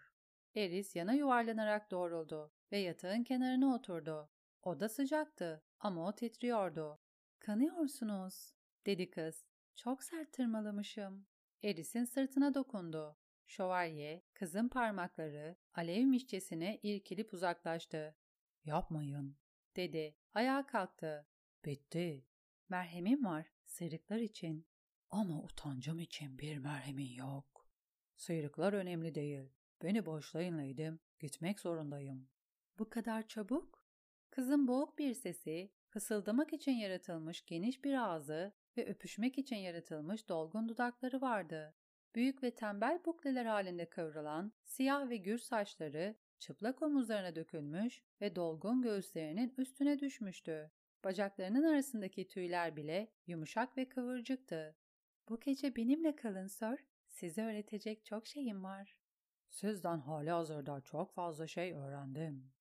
Eris 0.55 0.95
yana 0.95 1.13
yuvarlanarak 1.13 1.91
doğruldu 1.91 2.53
ve 2.71 2.77
yatağın 2.77 3.23
kenarına 3.23 3.75
oturdu. 3.75 4.29
Oda 4.63 4.89
sıcaktı 4.89 5.63
ama 5.79 6.07
o 6.07 6.15
titriyordu. 6.15 6.99
Kanıyorsunuz, 7.39 8.53
dedi 8.85 9.09
kız. 9.09 9.54
Çok 9.75 10.03
sert 10.03 10.33
tırmalamışım. 10.33 11.27
Eris'in 11.63 12.05
sırtına 12.05 12.53
dokundu. 12.53 13.17
Şövalye, 13.47 14.23
kızın 14.33 14.67
parmakları 14.67 15.55
alevmişçesine 15.73 16.79
irkilip 16.83 17.33
uzaklaştı. 17.33 18.15
Yapmayın, 18.65 19.37
dedi. 19.75 20.15
Ayağa 20.33 20.65
kalktı. 20.65 21.27
Bitti. 21.65 22.25
Merhemim 22.69 23.25
var, 23.25 23.51
sıyrıklar 23.65 24.19
için. 24.19 24.67
Ama 25.09 25.43
utancım 25.43 25.99
için 25.99 26.39
bir 26.39 26.57
merhemin 26.57 27.13
yok. 27.13 27.69
Sıyrıklar 28.15 28.73
önemli 28.73 29.15
değil. 29.15 29.49
Beni 29.83 30.05
boşlayın 30.05 30.57
Leydim, 30.57 30.99
gitmek 31.19 31.59
zorundayım. 31.59 32.29
Bu 32.79 32.89
kadar 32.89 33.27
çabuk? 33.27 33.85
Kızın 34.29 34.67
boğuk 34.67 34.97
bir 34.97 35.13
sesi, 35.13 35.71
fısıldamak 35.89 36.53
için 36.53 36.71
yaratılmış 36.71 37.45
geniş 37.45 37.83
bir 37.83 37.93
ağzı 37.93 38.53
ve 38.77 38.85
öpüşmek 38.85 39.37
için 39.37 39.55
yaratılmış 39.55 40.29
dolgun 40.29 40.69
dudakları 40.69 41.21
vardı. 41.21 41.73
Büyük 42.15 42.43
ve 42.43 42.51
tembel 42.51 42.99
bukleler 43.05 43.45
halinde 43.45 43.89
kıvrılan 43.89 44.53
siyah 44.63 45.09
ve 45.09 45.17
gür 45.17 45.37
saçları 45.37 46.15
çıplak 46.39 46.81
omuzlarına 46.81 47.35
dökülmüş 47.35 48.03
ve 48.21 48.35
dolgun 48.35 48.81
göğüslerinin 48.81 49.53
üstüne 49.57 49.99
düşmüştü. 49.99 50.71
Bacaklarının 51.03 51.63
arasındaki 51.63 52.27
tüyler 52.27 52.75
bile 52.75 53.11
yumuşak 53.27 53.77
ve 53.77 53.89
kıvırcıktı. 53.89 54.75
Bu 55.29 55.39
gece 55.39 55.75
benimle 55.75 56.15
kalın 56.15 56.47
sir. 56.47 56.85
Size 57.07 57.43
öğretecek 57.43 58.05
çok 58.05 58.27
şeyim 58.27 58.63
var. 58.63 58.95
Sizden 59.49 59.99
hali 59.99 60.29
hazırda 60.29 60.81
çok 60.81 61.13
fazla 61.13 61.47
şey 61.47 61.73
öğrendim. 61.73 62.51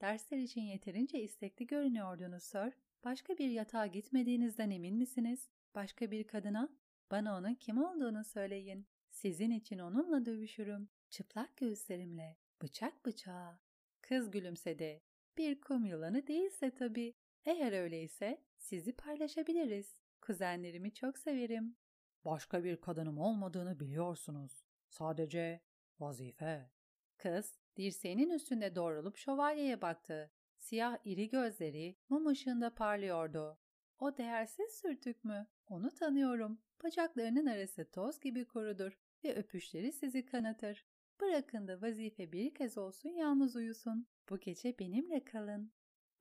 Dersler 0.00 0.38
için 0.38 0.60
yeterince 0.60 1.22
istekli 1.22 1.66
görünüyordunuz 1.66 2.42
sir. 2.42 2.74
Başka 3.04 3.38
bir 3.38 3.50
yatağa 3.50 3.86
gitmediğinizden 3.86 4.70
emin 4.70 4.96
misiniz? 4.96 5.48
Başka 5.74 6.10
bir 6.10 6.24
kadına? 6.24 6.68
Bana 7.10 7.38
onun 7.38 7.54
kim 7.54 7.84
olduğunu 7.84 8.24
söyleyin. 8.24 8.86
Sizin 9.10 9.50
için 9.50 9.78
onunla 9.78 10.26
dövüşürüm. 10.26 10.88
Çıplak 11.10 11.56
göğüslerimle. 11.56 12.36
Bıçak 12.62 13.06
bıçağa. 13.06 13.60
Kız 14.00 14.30
gülümsedi. 14.30 15.02
Bir 15.38 15.60
kum 15.60 15.84
yılanı 15.84 16.26
değilse 16.26 16.70
tabii. 16.74 17.14
Eğer 17.44 17.72
öyleyse 17.72 18.44
sizi 18.58 18.92
paylaşabiliriz. 18.92 19.96
Kuzenlerimi 20.20 20.94
çok 20.94 21.18
severim. 21.18 21.76
Başka 22.24 22.64
bir 22.64 22.80
kadınım 22.80 23.18
olmadığını 23.18 23.80
biliyorsunuz. 23.80 24.64
Sadece 24.88 25.60
vazife. 26.00 26.70
Kız 27.16 27.58
dirseğinin 27.76 28.30
üstünde 28.30 28.74
doğrulup 28.74 29.16
şövalyeye 29.16 29.82
baktı. 29.82 30.30
Siyah 30.58 30.98
iri 31.04 31.28
gözleri 31.28 31.96
mum 32.08 32.26
ışığında 32.26 32.74
parlıyordu. 32.74 33.58
O 34.04 34.16
değersiz 34.16 34.72
sürtük 34.72 35.24
mü? 35.24 35.46
Onu 35.66 35.90
tanıyorum. 35.90 36.58
Bacaklarının 36.84 37.46
arası 37.46 37.90
toz 37.90 38.20
gibi 38.20 38.44
kurudur 38.44 38.98
ve 39.24 39.34
öpüşleri 39.34 39.92
sizi 39.92 40.26
kanatır. 40.26 40.84
Bırakın 41.20 41.68
da 41.68 41.82
vazife 41.82 42.32
bir 42.32 42.54
kez 42.54 42.78
olsun 42.78 43.08
yalnız 43.08 43.56
uyusun. 43.56 44.06
Bu 44.28 44.40
gece 44.40 44.78
benimle 44.78 45.24
kalın. 45.24 45.72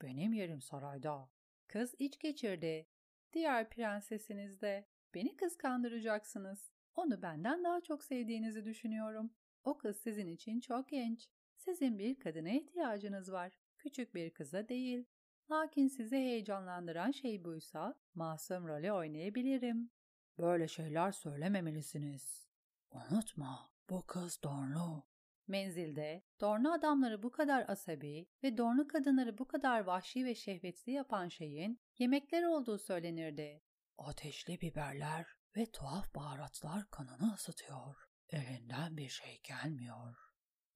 Benim 0.02 0.34
yerim 0.34 0.62
sarayda. 0.62 1.30
Kız 1.68 1.96
iç 2.00 2.20
geçirdi. 2.20 2.88
Diğer 3.34 3.70
prensesiniz 3.70 4.62
de. 4.62 4.88
Beni 5.14 5.36
kıskandıracaksınız. 5.36 6.72
Onu 6.96 7.22
benden 7.22 7.64
daha 7.64 7.82
çok 7.82 8.04
sevdiğinizi 8.04 8.66
düşünüyorum. 8.66 9.34
O 9.64 9.78
kız 9.78 9.98
sizin 9.98 10.28
için 10.28 10.60
çok 10.60 10.90
genç. 10.90 11.30
Sizin 11.56 12.00
bir 12.00 12.20
kadına 12.20 12.50
ihtiyacınız 12.50 13.32
var. 13.32 13.60
Küçük 13.78 14.16
bir 14.16 14.30
kıza 14.30 14.70
değil. 14.70 15.06
Lakin 15.52 15.88
sizi 15.88 16.16
heyecanlandıran 16.16 17.12
şey 17.12 17.44
buysa 17.44 17.96
masum 18.16 18.68
rolü 18.68 18.92
oynayabilirim. 18.92 19.92
Böyle 20.38 20.68
şeyler 20.68 21.12
söylememelisiniz. 21.12 22.48
Unutma, 22.92 23.70
bu 23.90 24.06
kız 24.08 24.44
Dornu. 24.44 25.04
Menzilde, 25.48 26.24
Dornu 26.42 26.74
adamları 26.74 27.24
bu 27.24 27.32
kadar 27.32 27.66
asabi 27.70 28.28
ve 28.44 28.58
Dornu 28.58 28.88
kadınları 28.88 29.38
bu 29.38 29.48
kadar 29.48 29.80
vahşi 29.80 30.26
ve 30.26 30.36
şehvetli 30.36 30.92
yapan 30.92 31.28
şeyin 31.28 31.80
yemekler 31.98 32.44
olduğu 32.44 32.78
söylenirdi. 32.78 33.62
Ateşli 33.98 34.62
biberler 34.62 35.26
ve 35.58 35.72
tuhaf 35.72 36.16
baharatlar 36.16 36.90
kanını 36.92 37.34
ısıtıyor. 37.34 37.96
Elinden 38.30 38.98
bir 38.98 39.10
şey 39.10 39.42
gelmiyor. 39.44 40.16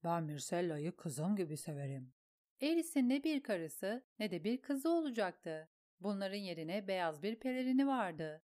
Ben 0.04 0.24
Mircella'yı 0.24 0.96
kızım 0.96 1.36
gibi 1.36 1.58
severim. 1.58 2.13
Eris'in 2.62 3.10
ne 3.10 3.24
bir 3.24 3.43
karısı 3.43 4.04
ne 4.20 4.32
de 4.32 4.43
bir 4.43 4.62
kızı 4.62 4.89
olacaktı. 4.89 5.70
Bunların 6.00 6.38
yerine 6.38 6.88
beyaz 6.88 7.24
bir 7.24 7.36
pelerini 7.36 7.88
vardı. 7.88 8.43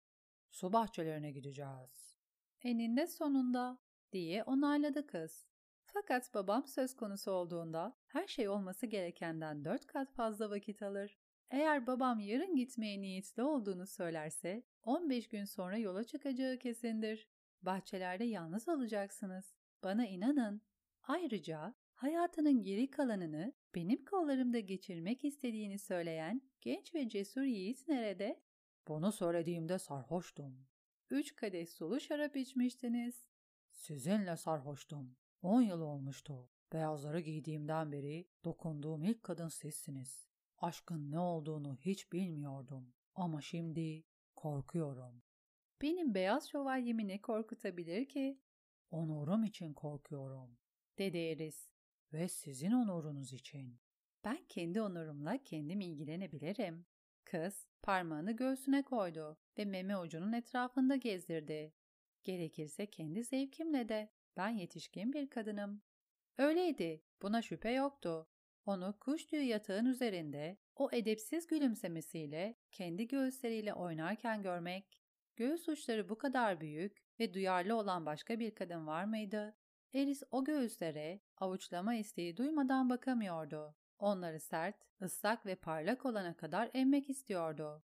Su 0.49 0.73
bahçelerine 0.73 1.31
gideceğiz. 1.31 2.17
Eninde 2.61 3.07
sonunda 3.07 3.79
diye 4.11 4.43
onayladı 4.43 5.07
kız. 5.07 5.47
Fakat 5.85 6.33
babam 6.33 6.67
söz 6.67 6.95
konusu 6.95 7.31
olduğunda 7.31 7.97
her 8.07 8.27
şey 8.27 8.49
olması 8.49 8.85
gerekenden 8.85 9.65
dört 9.65 9.87
kat 9.87 10.11
fazla 10.13 10.49
vakit 10.49 10.81
alır. 10.81 11.17
Eğer 11.51 11.87
babam 11.87 12.19
yarın 12.19 12.55
gitmeye 12.55 13.01
niyetli 13.01 13.43
olduğunu 13.43 13.87
söylerse 13.87 14.63
15 14.83 15.29
gün 15.29 15.45
sonra 15.45 15.77
yola 15.77 16.03
çıkacağı 16.03 16.57
kesindir. 16.57 17.27
Bahçelerde 17.61 18.23
yalnız 18.23 18.69
olacaksınız. 18.69 19.55
Bana 19.83 20.05
inanın. 20.05 20.61
Ayrıca 21.03 21.73
hayatının 22.03 22.63
geri 22.63 22.89
kalanını 22.89 23.53
benim 23.75 24.05
kollarımda 24.05 24.59
geçirmek 24.59 25.25
istediğini 25.25 25.79
söyleyen 25.79 26.41
genç 26.61 26.95
ve 26.95 27.09
cesur 27.09 27.41
yiğit 27.41 27.87
nerede? 27.87 28.43
Bunu 28.87 29.11
söylediğimde 29.11 29.79
sarhoştum. 29.79 30.67
Üç 31.09 31.35
kadeh 31.35 31.67
sulu 31.67 31.99
şarap 31.99 32.35
içmiştiniz. 32.35 33.25
Sizinle 33.71 34.37
sarhoştum. 34.37 35.15
On 35.41 35.61
yıl 35.61 35.81
olmuştu. 35.81 36.49
Beyazları 36.73 37.19
giydiğimden 37.19 37.91
beri 37.91 38.27
dokunduğum 38.45 39.03
ilk 39.03 39.23
kadın 39.23 39.49
sizsiniz. 39.49 40.27
Aşkın 40.57 41.11
ne 41.11 41.19
olduğunu 41.19 41.77
hiç 41.81 42.11
bilmiyordum. 42.11 42.93
Ama 43.15 43.41
şimdi 43.41 44.03
korkuyorum. 44.35 45.23
Benim 45.81 46.13
beyaz 46.13 46.49
şövalyemi 46.49 47.07
ne 47.07 47.21
korkutabilir 47.21 48.05
ki? 48.05 48.39
Onurum 48.91 49.43
için 49.43 49.73
korkuyorum. 49.73 50.57
Dedi 50.97 51.17
Eris. 51.17 51.72
Ve 52.13 52.27
sizin 52.27 52.71
onurunuz 52.71 53.33
için. 53.33 53.79
Ben 54.23 54.45
kendi 54.49 54.81
onurumla 54.81 55.43
kendim 55.43 55.81
ilgilenebilirim. 55.81 56.85
Kız 57.23 57.67
parmağını 57.81 58.31
göğsüne 58.31 58.83
koydu 58.83 59.37
ve 59.57 59.65
meme 59.65 59.97
ucunun 59.97 60.33
etrafında 60.33 60.95
gezdirdi. 60.95 61.73
Gerekirse 62.23 62.85
kendi 62.85 63.23
zevkimle 63.23 63.89
de. 63.89 64.09
Ben 64.37 64.49
yetişkin 64.49 65.13
bir 65.13 65.29
kadınım. 65.29 65.81
Öyleydi, 66.37 67.03
buna 67.21 67.41
şüphe 67.41 67.71
yoktu. 67.71 68.27
Onu 68.65 68.95
kuş 68.99 69.25
tüyü 69.25 69.43
yatağın 69.43 69.85
üzerinde 69.85 70.57
o 70.75 70.89
edepsiz 70.91 71.47
gülümsemesiyle 71.47 72.55
kendi 72.71 73.07
göğüsleriyle 73.07 73.73
oynarken 73.73 74.41
görmek, 74.43 75.01
göğüs 75.35 75.69
uçları 75.69 76.09
bu 76.09 76.17
kadar 76.17 76.61
büyük 76.61 77.03
ve 77.19 77.33
duyarlı 77.33 77.75
olan 77.75 78.05
başka 78.05 78.39
bir 78.39 78.55
kadın 78.55 78.87
var 78.87 79.03
mıydı? 79.05 79.55
Eris 79.93 80.23
o 80.31 80.43
göğüslere 80.43 81.19
avuçlama 81.37 81.95
isteği 81.95 82.37
duymadan 82.37 82.89
bakamıyordu. 82.89 83.75
Onları 83.99 84.39
sert, 84.39 84.75
ıslak 85.01 85.45
ve 85.45 85.55
parlak 85.55 86.05
olana 86.05 86.37
kadar 86.37 86.69
emmek 86.73 87.09
istiyordu. 87.09 87.83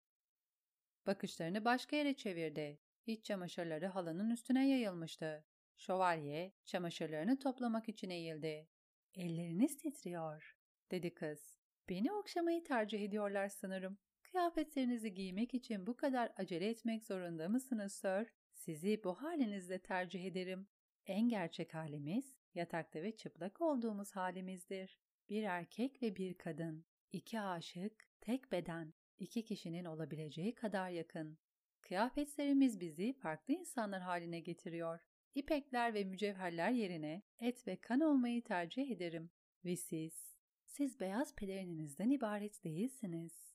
Bakışlarını 1.07 1.65
başka 1.65 1.97
yere 1.97 2.15
çevirdi. 2.15 2.79
İç 3.07 3.25
çamaşırları 3.25 3.87
halının 3.87 4.31
üstüne 4.31 4.69
yayılmıştı. 4.69 5.45
Şövalye 5.77 6.53
çamaşırlarını 6.65 7.39
toplamak 7.39 7.89
için 7.89 8.11
eğildi. 8.11 8.69
Elleriniz 9.15 9.77
titriyor, 9.77 10.57
dedi 10.91 11.15
kız. 11.15 11.57
Beni 11.89 12.13
okşamayı 12.13 12.65
tercih 12.65 13.05
ediyorlar 13.05 13.49
sanırım. 13.49 13.99
Kıyafetlerinizi 14.23 15.15
giymek 15.15 15.55
için 15.55 15.87
bu 15.87 15.97
kadar 15.97 16.33
acele 16.37 16.69
etmek 16.69 17.05
zorunda 17.05 17.49
mısınız 17.49 17.93
sir? 17.93 18.33
Sizi 18.53 19.05
bu 19.05 19.15
halinizde 19.15 19.79
tercih 19.79 20.25
ederim. 20.25 20.69
En 21.07 21.29
gerçek 21.29 21.75
halimiz 21.75 22.37
yatakta 22.55 23.03
ve 23.03 23.17
çıplak 23.17 23.61
olduğumuz 23.61 24.17
halimizdir. 24.17 24.99
Bir 25.29 25.43
erkek 25.43 26.03
ve 26.03 26.17
bir 26.17 26.35
kadın, 26.35 26.85
iki 27.13 27.41
aşık, 27.41 28.09
tek 28.21 28.53
beden, 28.53 28.95
iki 29.19 29.45
kişinin 29.45 29.85
olabileceği 29.85 30.55
kadar 30.55 30.91
yakın. 30.91 31.39
Kıyafetlerimiz 31.81 32.81
bizi 32.81 33.13
farklı 33.13 33.55
insanlar 33.55 34.03
haline 34.03 34.41
getiriyor. 34.41 35.01
İpekler 35.35 35.95
ve 35.95 36.05
mücevherler 36.05 36.71
yerine 36.71 37.23
et 37.39 37.67
ve 37.67 37.81
kan 37.81 38.01
olmayı 38.01 38.43
tercih 38.43 38.91
ederim. 38.91 39.31
Ve 39.65 39.77
siz, 39.77 40.37
siz 40.65 41.01
beyaz 41.01 41.35
pelerininizden 41.35 42.11
ibaret 42.11 42.65
değilsiniz. 42.65 43.55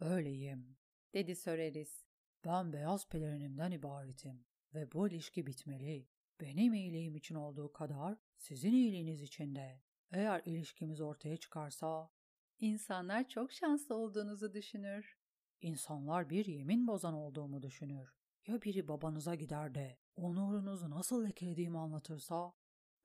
Öyleyim, 0.00 0.76
dedi 1.14 1.36
Söreris. 1.36 2.04
Ben 2.44 2.72
beyaz 2.72 3.08
pelerinimden 3.08 3.70
ibaretim 3.70 4.44
ve 4.74 4.92
bu 4.92 5.08
ilişki 5.08 5.46
bitmeli. 5.46 6.13
Benim 6.40 6.74
iyiliğim 6.74 7.16
için 7.16 7.34
olduğu 7.34 7.72
kadar 7.72 8.18
sizin 8.36 8.72
iyiliğiniz 8.72 9.22
için 9.22 9.54
de. 9.54 9.82
Eğer 10.12 10.42
ilişkimiz 10.44 11.00
ortaya 11.00 11.36
çıkarsa... 11.36 12.10
İnsanlar 12.58 13.28
çok 13.28 13.52
şanslı 13.52 13.94
olduğunuzu 13.94 14.52
düşünür. 14.52 15.18
İnsanlar 15.60 16.30
bir 16.30 16.46
yemin 16.46 16.86
bozan 16.86 17.14
olduğumu 17.14 17.62
düşünür. 17.62 18.14
Ya 18.46 18.62
biri 18.62 18.88
babanıza 18.88 19.34
gider 19.34 19.74
de 19.74 19.98
onurunuzu 20.16 20.90
nasıl 20.90 21.24
lekelediğimi 21.24 21.78
anlatırsa? 21.78 22.52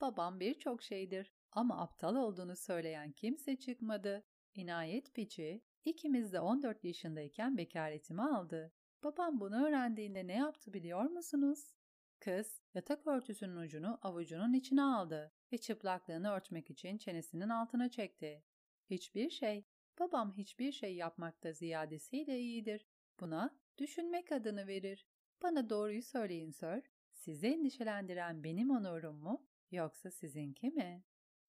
Babam 0.02 0.39
birçok 0.39 0.82
şeydir 0.84 1.34
ama 1.52 1.82
aptal 1.82 2.15
olduğunu 2.15 2.56
söyleyen 2.56 3.12
kimse 3.12 3.56
çıkmadı. 3.56 4.26
İnayet 4.54 5.13
piçi, 5.13 5.62
ikimiz 5.86 6.34
de 6.34 6.39
14 6.39 6.84
yaşındayken 6.84 7.58
bekaretimi 7.58 8.22
aldı. 8.22 8.74
Babam 9.04 9.39
bunu 9.39 9.65
öğrendiğinde 9.68 10.28
ne 10.28 10.34
yaptı 10.34 10.74
biliyor 10.74 11.04
musunuz? 11.04 11.79
Kız, 12.19 12.62
yatak 12.73 13.08
örtüsünün 13.08 13.55
ucunu 13.55 13.99
avucunun 14.01 14.53
içine 14.53 14.82
aldı 14.82 15.32
ve 15.53 15.58
çıplaklığını 15.58 16.32
örtmek 16.32 16.69
için 16.69 16.97
çenesinin 16.97 17.49
altına 17.49 17.89
çekti. 17.89 18.43
Hiçbir 18.89 19.29
şey, 19.29 19.65
babam 19.99 20.34
hiçbir 20.34 20.71
şey 20.71 20.95
yapmakta 20.95 21.51
ziyadesiyle 21.51 22.39
iyidir. 22.39 22.88
Buna 23.19 23.60
düşünmek 23.77 24.32
adını 24.32 24.67
verir. 24.67 25.08
Bana 25.43 25.69
doğruyu 25.69 26.03
söyleyin 26.03 26.51
sir. 26.51 26.91
Sizi 27.12 27.47
endişelendiren 27.47 28.43
benim 28.43 28.69
onurum 28.69 29.15
mu 29.15 29.47
yoksa 29.71 30.12
sizinki 30.12 30.69
mi? 30.69 31.03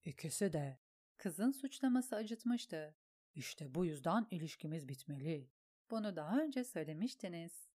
İkisi 0.05 0.53
de. 0.53 0.79
Kızın 1.17 1.51
suçlaması 1.51 2.17
acıtmıştı. 2.17 2.97
İşte 3.35 3.75
bu 3.75 3.85
yüzden 3.85 4.27
ilişkimiz 4.31 4.89
bitmeli. 4.89 5.51
Bunu 5.91 6.17
daha 6.17 6.41
önce 6.41 6.65
söylemiştiniz. 6.65 7.69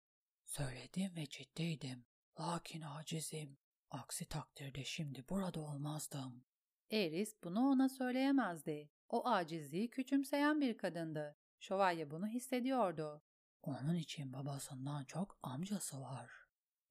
Söyledim 0.46 1.16
ve 1.16 1.26
ciddiydim. 1.26 2.06
Lakin 2.40 2.82
acizim. 2.82 3.58
Aksi 3.92 4.26
takdirde 4.26 4.84
şimdi 4.84 5.30
burada 5.30 5.60
olmazdım. 5.60 6.44
Eris 6.92 7.36
bunu 7.44 7.70
ona 7.70 7.90
söyleyemezdi. 7.90 8.90
O 9.10 9.28
acizliği 9.28 9.90
küçümseyen 9.90 10.62
bir 10.62 10.78
kadındı. 10.78 11.36
Şövalye 11.60 12.12
bunu 12.12 12.28
hissediyordu. 12.28 13.22
Onun 13.62 13.96
için 13.96 14.34
babasından 14.34 15.04
çok 15.04 15.40
amcası 15.44 16.02
var. 16.02 16.32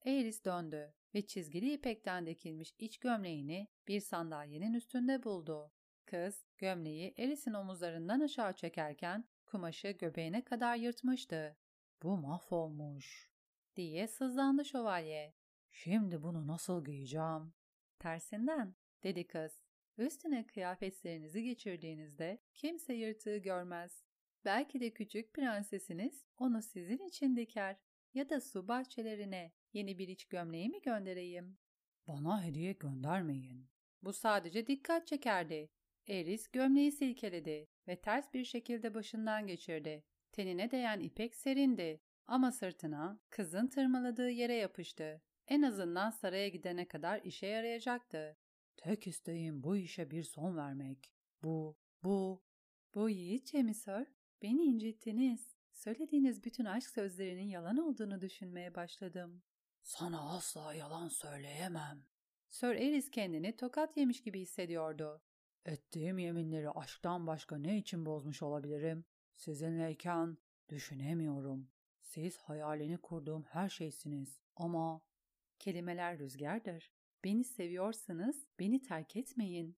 Eris 0.04 0.44
döndü 0.44 0.94
ve 1.14 1.26
çizgili 1.26 1.72
ipekten 1.72 2.26
dikilmiş 2.26 2.74
iç 2.78 2.98
gömleğini 2.98 3.68
bir 3.88 4.00
sandalyenin 4.00 4.74
üstünde 4.74 5.22
buldu. 5.22 5.72
Kız 6.06 6.46
gömleği 6.58 7.14
Eris'in 7.16 7.54
omuzlarından 7.54 8.20
aşağı 8.20 8.52
çekerken 8.52 9.24
kumaşı 9.46 9.90
göbeğine 9.90 10.44
kadar 10.44 10.76
yırtmıştı. 10.76 11.56
Bu 12.02 12.16
mahvolmuş 12.16 13.33
diye 13.76 14.08
sızlandı 14.08 14.64
şövalye. 14.64 15.34
Şimdi 15.70 16.22
bunu 16.22 16.46
nasıl 16.46 16.84
giyeceğim? 16.84 17.52
Tersinden 17.98 18.74
dedi 19.02 19.26
kız. 19.26 19.60
Üstüne 19.98 20.46
kıyafetlerinizi 20.46 21.42
geçirdiğinizde 21.42 22.38
kimse 22.54 22.94
yırtığı 22.94 23.36
görmez. 23.36 24.04
Belki 24.44 24.80
de 24.80 24.90
küçük 24.90 25.32
prensesiniz 25.34 26.24
onu 26.38 26.62
sizin 26.62 26.98
için 26.98 27.36
diker 27.36 27.76
ya 28.14 28.28
da 28.28 28.40
su 28.40 28.68
bahçelerine 28.68 29.52
yeni 29.72 29.98
bir 29.98 30.08
iç 30.08 30.24
gömleği 30.24 30.68
mi 30.68 30.82
göndereyim? 30.82 31.58
Bana 32.08 32.44
hediye 32.44 32.72
göndermeyin. 32.72 33.68
Bu 34.02 34.12
sadece 34.12 34.66
dikkat 34.66 35.06
çekerdi. 35.06 35.70
Eris 36.08 36.48
gömleği 36.48 36.92
silkeledi 36.92 37.68
ve 37.88 38.00
ters 38.00 38.34
bir 38.34 38.44
şekilde 38.44 38.94
başından 38.94 39.46
geçirdi. 39.46 40.04
Tenine 40.32 40.70
değen 40.70 41.00
ipek 41.00 41.34
serindi 41.34 42.00
ama 42.26 42.52
sırtına 42.52 43.20
kızın 43.30 43.66
tırmaladığı 43.66 44.30
yere 44.30 44.54
yapıştı. 44.54 45.22
En 45.48 45.62
azından 45.62 46.10
saraya 46.10 46.48
gidene 46.48 46.88
kadar 46.88 47.20
işe 47.22 47.46
yarayacaktı. 47.46 48.36
Tek 48.76 49.06
isteğim 49.06 49.62
bu 49.62 49.76
işe 49.76 50.10
bir 50.10 50.22
son 50.22 50.56
vermek. 50.56 51.12
Bu, 51.42 51.76
bu. 52.02 52.42
Bu 52.94 53.10
yiğitçe 53.10 53.62
mi 53.62 53.74
sir? 53.74 54.06
Beni 54.42 54.62
incittiniz. 54.62 55.56
Söylediğiniz 55.72 56.44
bütün 56.44 56.64
aşk 56.64 56.90
sözlerinin 56.90 57.48
yalan 57.48 57.76
olduğunu 57.76 58.20
düşünmeye 58.20 58.74
başladım. 58.74 59.42
Sana 59.82 60.36
asla 60.36 60.74
yalan 60.74 61.08
söyleyemem. 61.08 62.04
Sir 62.48 62.68
Eris 62.68 63.10
kendini 63.10 63.56
tokat 63.56 63.96
yemiş 63.96 64.22
gibi 64.22 64.40
hissediyordu. 64.40 65.22
Ettiğim 65.64 66.18
yeminleri 66.18 66.70
aşktan 66.70 67.26
başka 67.26 67.56
ne 67.56 67.78
için 67.78 68.06
bozmuş 68.06 68.42
olabilirim? 68.42 69.04
Sizinleyken 69.34 70.38
düşünemiyorum. 70.68 71.70
Siz 72.14 72.38
hayalini 72.38 72.98
kurduğum 72.98 73.42
her 73.42 73.68
şeysiniz 73.68 74.40
ama... 74.56 75.00
Kelimeler 75.58 76.18
rüzgardır. 76.18 76.92
Beni 77.24 77.44
seviyorsanız 77.44 78.46
beni 78.58 78.82
terk 78.82 79.16
etmeyin. 79.16 79.76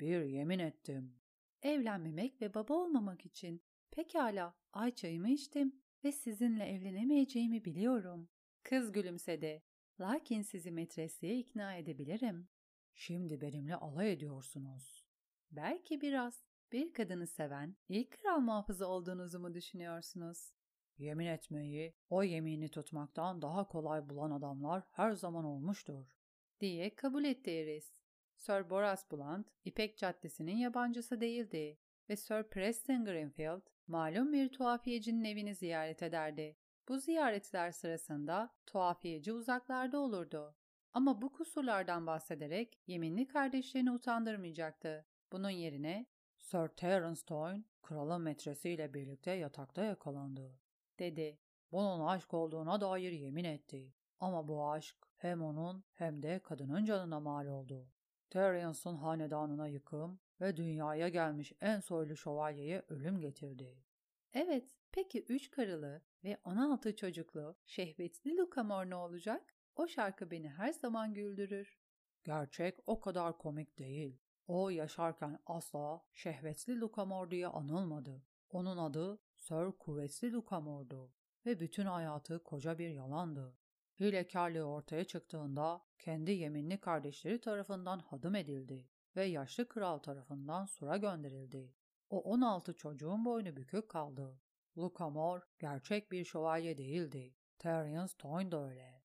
Bir 0.00 0.24
yemin 0.24 0.58
ettim. 0.58 1.20
Evlenmemek 1.62 2.42
ve 2.42 2.54
baba 2.54 2.74
olmamak 2.74 3.26
için. 3.26 3.62
Pekala, 3.90 4.54
ay 4.72 4.94
çayımı 4.94 5.30
içtim 5.30 5.82
ve 6.04 6.12
sizinle 6.12 6.64
evlenemeyeceğimi 6.64 7.64
biliyorum. 7.64 8.28
Kız 8.62 8.92
gülümsedi. 8.92 9.62
Lakin 10.00 10.42
sizi 10.42 10.70
metresliğe 10.70 11.38
ikna 11.38 11.74
edebilirim. 11.74 12.48
Şimdi 12.94 13.40
benimle 13.40 13.76
alay 13.76 14.12
ediyorsunuz. 14.12 15.06
Belki 15.50 16.00
biraz. 16.00 16.44
Bir 16.72 16.92
kadını 16.92 17.26
seven, 17.26 17.76
ilk 17.88 18.10
kral 18.10 18.40
muhafızı 18.40 18.86
olduğunuzu 18.86 19.40
mu 19.40 19.54
düşünüyorsunuz? 19.54 20.57
Yemin 20.98 21.26
etmeyi, 21.26 21.94
o 22.10 22.22
yemini 22.22 22.68
tutmaktan 22.68 23.42
daha 23.42 23.68
kolay 23.68 24.08
bulan 24.08 24.30
adamlar 24.30 24.82
her 24.90 25.12
zaman 25.12 25.44
olmuştur. 25.44 26.16
Diye 26.60 26.94
kabul 26.94 27.24
etti 27.24 27.50
Eris. 27.50 27.92
Sir 28.36 28.70
Boras 28.70 29.12
Blunt, 29.12 29.46
İpek 29.64 29.98
Caddesi'nin 29.98 30.56
yabancısı 30.56 31.20
değildi 31.20 31.78
ve 32.10 32.16
Sir 32.16 32.42
Preston 32.42 33.04
Greenfield, 33.04 33.62
malum 33.86 34.32
bir 34.32 34.48
tuhafiyecinin 34.48 35.24
evini 35.24 35.54
ziyaret 35.54 36.02
ederdi. 36.02 36.56
Bu 36.88 36.98
ziyaretler 36.98 37.70
sırasında 37.70 38.54
tuhafiyeci 38.66 39.32
uzaklarda 39.32 39.98
olurdu. 39.98 40.54
Ama 40.92 41.22
bu 41.22 41.32
kusurlardan 41.32 42.06
bahsederek 42.06 42.80
yeminli 42.86 43.26
kardeşlerini 43.26 43.90
utandırmayacaktı. 43.90 45.06
Bunun 45.32 45.50
yerine 45.50 46.06
Sir 46.38 46.68
Terence 46.68 47.20
Toyn, 47.26 47.64
kralın 47.82 48.22
metresiyle 48.22 48.94
birlikte 48.94 49.30
yatakta 49.30 49.84
yakalandı 49.84 50.58
dedi. 50.98 51.38
Bunun 51.72 52.06
aşk 52.06 52.34
olduğuna 52.34 52.80
dair 52.80 53.12
yemin 53.12 53.44
etti. 53.44 53.94
Ama 54.20 54.48
bu 54.48 54.70
aşk 54.70 54.96
hem 55.16 55.42
onun 55.42 55.84
hem 55.94 56.22
de 56.22 56.38
kadının 56.38 56.84
canına 56.84 57.20
mal 57.20 57.46
oldu. 57.46 57.88
Terrence'ın 58.30 58.96
hanedanına 58.96 59.68
yıkım 59.68 60.20
ve 60.40 60.56
dünyaya 60.56 61.08
gelmiş 61.08 61.52
en 61.60 61.80
soylu 61.80 62.16
şövalyeye 62.16 62.82
ölüm 62.88 63.20
getirdi. 63.20 63.84
Evet, 64.32 64.76
peki 64.92 65.22
üç 65.22 65.50
karılı 65.50 66.02
ve 66.24 66.38
16 66.44 66.96
çocuklu 66.96 67.56
şehvetli 67.66 68.36
Lukamor 68.36 68.84
ne 68.84 68.94
olacak? 68.94 69.54
O 69.76 69.86
şarkı 69.86 70.30
beni 70.30 70.48
her 70.48 70.72
zaman 70.72 71.14
güldürür. 71.14 71.78
Gerçek 72.24 72.78
o 72.86 73.00
kadar 73.00 73.38
komik 73.38 73.78
değil. 73.78 74.18
O 74.46 74.70
yaşarken 74.70 75.38
asla 75.46 76.02
şehvetli 76.14 76.80
Lukamor 76.80 77.30
diye 77.30 77.46
anılmadı. 77.46 78.22
Onun 78.50 78.78
adı 78.78 79.20
Sir 79.48 79.72
Kuvvetli 79.72 80.32
Lukamor'du 80.32 81.12
ve 81.46 81.60
bütün 81.60 81.86
hayatı 81.86 82.42
koca 82.42 82.78
bir 82.78 82.88
yalandı. 82.88 83.56
Hilekarlığı 84.00 84.64
ortaya 84.64 85.04
çıktığında 85.04 85.84
kendi 85.98 86.30
yeminli 86.30 86.80
kardeşleri 86.80 87.40
tarafından 87.40 87.98
hadım 87.98 88.34
edildi 88.34 88.88
ve 89.16 89.24
yaşlı 89.24 89.68
kral 89.68 89.98
tarafından 89.98 90.64
sura 90.64 90.96
gönderildi. 90.96 91.74
O 92.10 92.20
16 92.20 92.76
çocuğun 92.76 93.24
boynu 93.24 93.56
bükük 93.56 93.88
kaldı. 93.88 94.40
Lukamor 94.78 95.42
gerçek 95.58 96.12
bir 96.12 96.24
şövalye 96.24 96.78
değildi. 96.78 97.34
Terence 97.58 98.12
Toyn 98.18 98.52
da 98.52 98.68
öyle. 98.68 99.02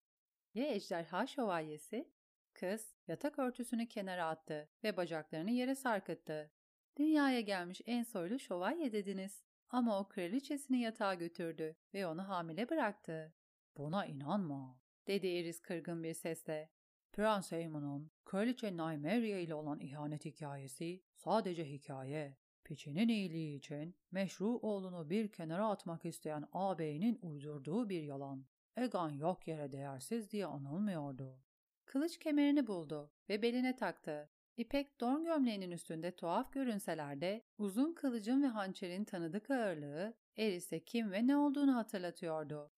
Ya 0.53 0.67
ejderha 0.67 1.27
şövalyesi? 1.27 2.11
Kız 2.53 2.95
yatak 3.07 3.39
örtüsünü 3.39 3.87
kenara 3.87 4.27
attı 4.27 4.69
ve 4.83 4.97
bacaklarını 4.97 5.51
yere 5.51 5.75
sarkıttı. 5.75 6.51
Dünyaya 6.97 7.41
gelmiş 7.41 7.81
en 7.85 8.03
soylu 8.03 8.39
şövalye 8.39 8.91
dediniz. 8.91 9.52
Ama 9.69 9.99
o 9.99 10.07
kraliçesini 10.07 10.79
yatağa 10.79 11.13
götürdü 11.13 11.75
ve 11.93 12.07
onu 12.07 12.29
hamile 12.29 12.69
bıraktı. 12.69 13.33
Buna 13.77 14.05
inanma, 14.05 14.79
dedi 15.07 15.27
Eris 15.27 15.61
kırgın 15.61 16.03
bir 16.03 16.13
sesle. 16.13 16.69
Prens 17.11 17.53
Aemon'un 17.53 18.11
kraliçe 18.25 18.71
Nymeria 18.71 19.37
ile 19.37 19.55
olan 19.55 19.79
ihanet 19.79 20.25
hikayesi 20.25 21.03
sadece 21.15 21.65
hikaye. 21.65 22.37
Piçinin 22.63 23.07
iyiliği 23.07 23.57
için 23.57 23.95
meşru 24.11 24.47
oğlunu 24.47 25.09
bir 25.09 25.31
kenara 25.31 25.69
atmak 25.69 26.05
isteyen 26.05 26.47
ağabeyinin 26.53 27.19
uydurduğu 27.21 27.89
bir 27.89 28.03
yalan. 28.03 28.45
Egan 28.75 29.09
yok 29.09 29.47
yere 29.47 29.71
değersiz 29.71 30.31
diye 30.31 30.45
anılmıyordu. 30.45 31.39
Kılıç 31.85 32.19
kemerini 32.19 32.67
buldu 32.67 33.11
ve 33.29 33.41
beline 33.41 33.75
taktı. 33.75 34.29
İpek 34.57 34.99
don 34.99 35.23
gömleğinin 35.23 35.71
üstünde 35.71 36.15
tuhaf 36.15 36.53
görünseler 36.53 37.21
de 37.21 37.45
uzun 37.57 37.93
kılıcın 37.93 38.43
ve 38.43 38.47
hançerin 38.47 39.03
tanıdık 39.03 39.51
ağırlığı 39.51 40.13
Eris'e 40.37 40.79
kim 40.79 41.11
ve 41.11 41.27
ne 41.27 41.37
olduğunu 41.37 41.75
hatırlatıyordu. 41.75 42.71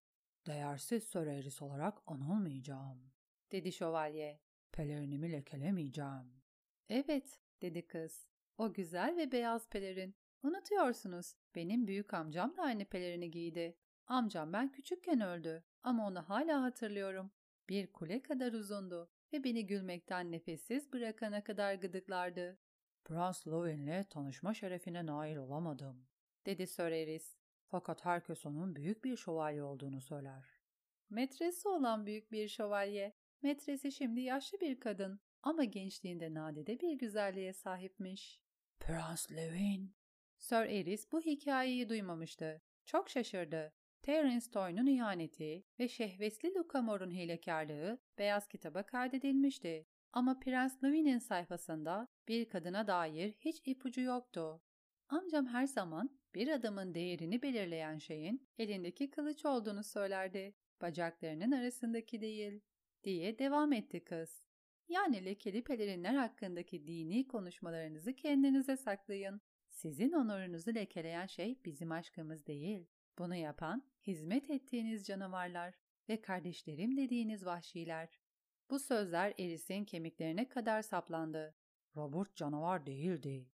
Değersiz 0.46 1.04
Sir 1.04 1.26
Eris 1.26 1.62
olarak 1.62 1.98
anılmayacağım, 2.06 3.12
dedi 3.52 3.72
şövalye. 3.72 4.40
Pelerinimi 4.72 5.32
lekelemeyeceğim. 5.32 6.42
Evet, 6.88 7.40
dedi 7.62 7.86
kız. 7.86 8.28
O 8.58 8.72
güzel 8.72 9.16
ve 9.16 9.32
beyaz 9.32 9.68
pelerin. 9.68 10.14
Unutuyorsunuz, 10.42 11.34
benim 11.54 11.86
büyük 11.86 12.14
amcam 12.14 12.56
da 12.56 12.62
aynı 12.62 12.84
pelerini 12.84 13.30
giydi. 13.30 13.76
Amcam 14.06 14.52
ben 14.52 14.72
küçükken 14.72 15.20
öldü 15.20 15.64
ama 15.82 16.06
onu 16.06 16.22
hala 16.22 16.62
hatırlıyorum. 16.62 17.30
Bir 17.68 17.92
kule 17.92 18.22
kadar 18.22 18.52
uzundu 18.52 19.10
ve 19.32 19.44
beni 19.44 19.66
gülmekten 19.66 20.32
nefessiz 20.32 20.92
bırakana 20.92 21.44
kadar 21.44 21.74
gıdıklardı. 21.74 22.58
Prens 23.04 23.46
Lowen'le 23.46 24.04
tanışma 24.10 24.54
şerefine 24.54 25.06
nail 25.06 25.36
olamadım, 25.36 26.06
dedi 26.46 26.66
Sir 26.66 26.92
Eris. 26.92 27.36
Fakat 27.68 28.04
herkes 28.04 28.46
onun 28.46 28.76
büyük 28.76 29.04
bir 29.04 29.16
şövalye 29.16 29.62
olduğunu 29.62 30.00
söyler. 30.00 30.44
Metresi 31.10 31.68
olan 31.68 32.06
büyük 32.06 32.32
bir 32.32 32.48
şövalye. 32.48 33.16
Metresi 33.42 33.92
şimdi 33.92 34.20
yaşlı 34.20 34.60
bir 34.60 34.80
kadın 34.80 35.20
ama 35.42 35.64
gençliğinde 35.64 36.34
nadide 36.34 36.80
bir 36.80 36.92
güzelliğe 36.92 37.52
sahipmiş. 37.52 38.40
Prens 38.80 39.32
Levin. 39.32 39.94
Sir 40.38 40.66
Eris 40.66 41.12
bu 41.12 41.20
hikayeyi 41.20 41.88
duymamıştı. 41.88 42.62
Çok 42.84 43.10
şaşırdı. 43.10 43.72
Terence 44.06 44.50
Toyn'un 44.50 44.86
ihaneti 44.86 45.64
ve 45.80 45.88
şehvetli 45.88 46.54
Lucamore'un 46.54 47.10
hilekarlığı 47.10 47.98
beyaz 48.18 48.48
kitaba 48.48 48.82
kaydedilmişti. 48.82 49.86
Ama 50.12 50.38
Prens 50.40 50.84
Levin'in 50.84 51.18
sayfasında 51.18 52.08
bir 52.28 52.48
kadına 52.48 52.86
dair 52.86 53.34
hiç 53.40 53.62
ipucu 53.64 54.00
yoktu. 54.00 54.62
Amcam 55.08 55.46
her 55.46 55.66
zaman 55.66 56.10
bir 56.34 56.48
adamın 56.48 56.94
değerini 56.94 57.42
belirleyen 57.42 57.98
şeyin 57.98 58.48
elindeki 58.58 59.10
kılıç 59.10 59.44
olduğunu 59.44 59.84
söylerdi. 59.84 60.54
Bacaklarının 60.82 61.52
arasındaki 61.52 62.20
değil, 62.20 62.60
diye 63.04 63.38
devam 63.38 63.72
etti 63.72 64.04
kız. 64.04 64.46
Yani 64.88 65.24
lekeli 65.24 65.64
pelerinler 65.64 66.14
hakkındaki 66.14 66.86
dini 66.86 67.26
konuşmalarınızı 67.28 68.12
kendinize 68.12 68.76
saklayın. 68.76 69.40
Sizin 69.68 70.12
onurunuzu 70.12 70.74
lekeleyen 70.74 71.26
şey 71.26 71.58
bizim 71.64 71.92
aşkımız 71.92 72.46
değil. 72.46 72.86
Bunu 73.18 73.34
yapan, 73.34 73.82
hizmet 74.06 74.50
ettiğiniz 74.50 75.06
canavarlar 75.06 75.74
ve 76.08 76.20
kardeşlerim 76.20 76.96
dediğiniz 76.96 77.46
vahşiler. 77.46 78.08
Bu 78.70 78.78
sözler 78.78 79.34
Eris'in 79.38 79.84
kemiklerine 79.84 80.48
kadar 80.48 80.82
saplandı. 80.82 81.54
Robert 81.96 82.36
canavar 82.36 82.86
değildi. 82.86 83.50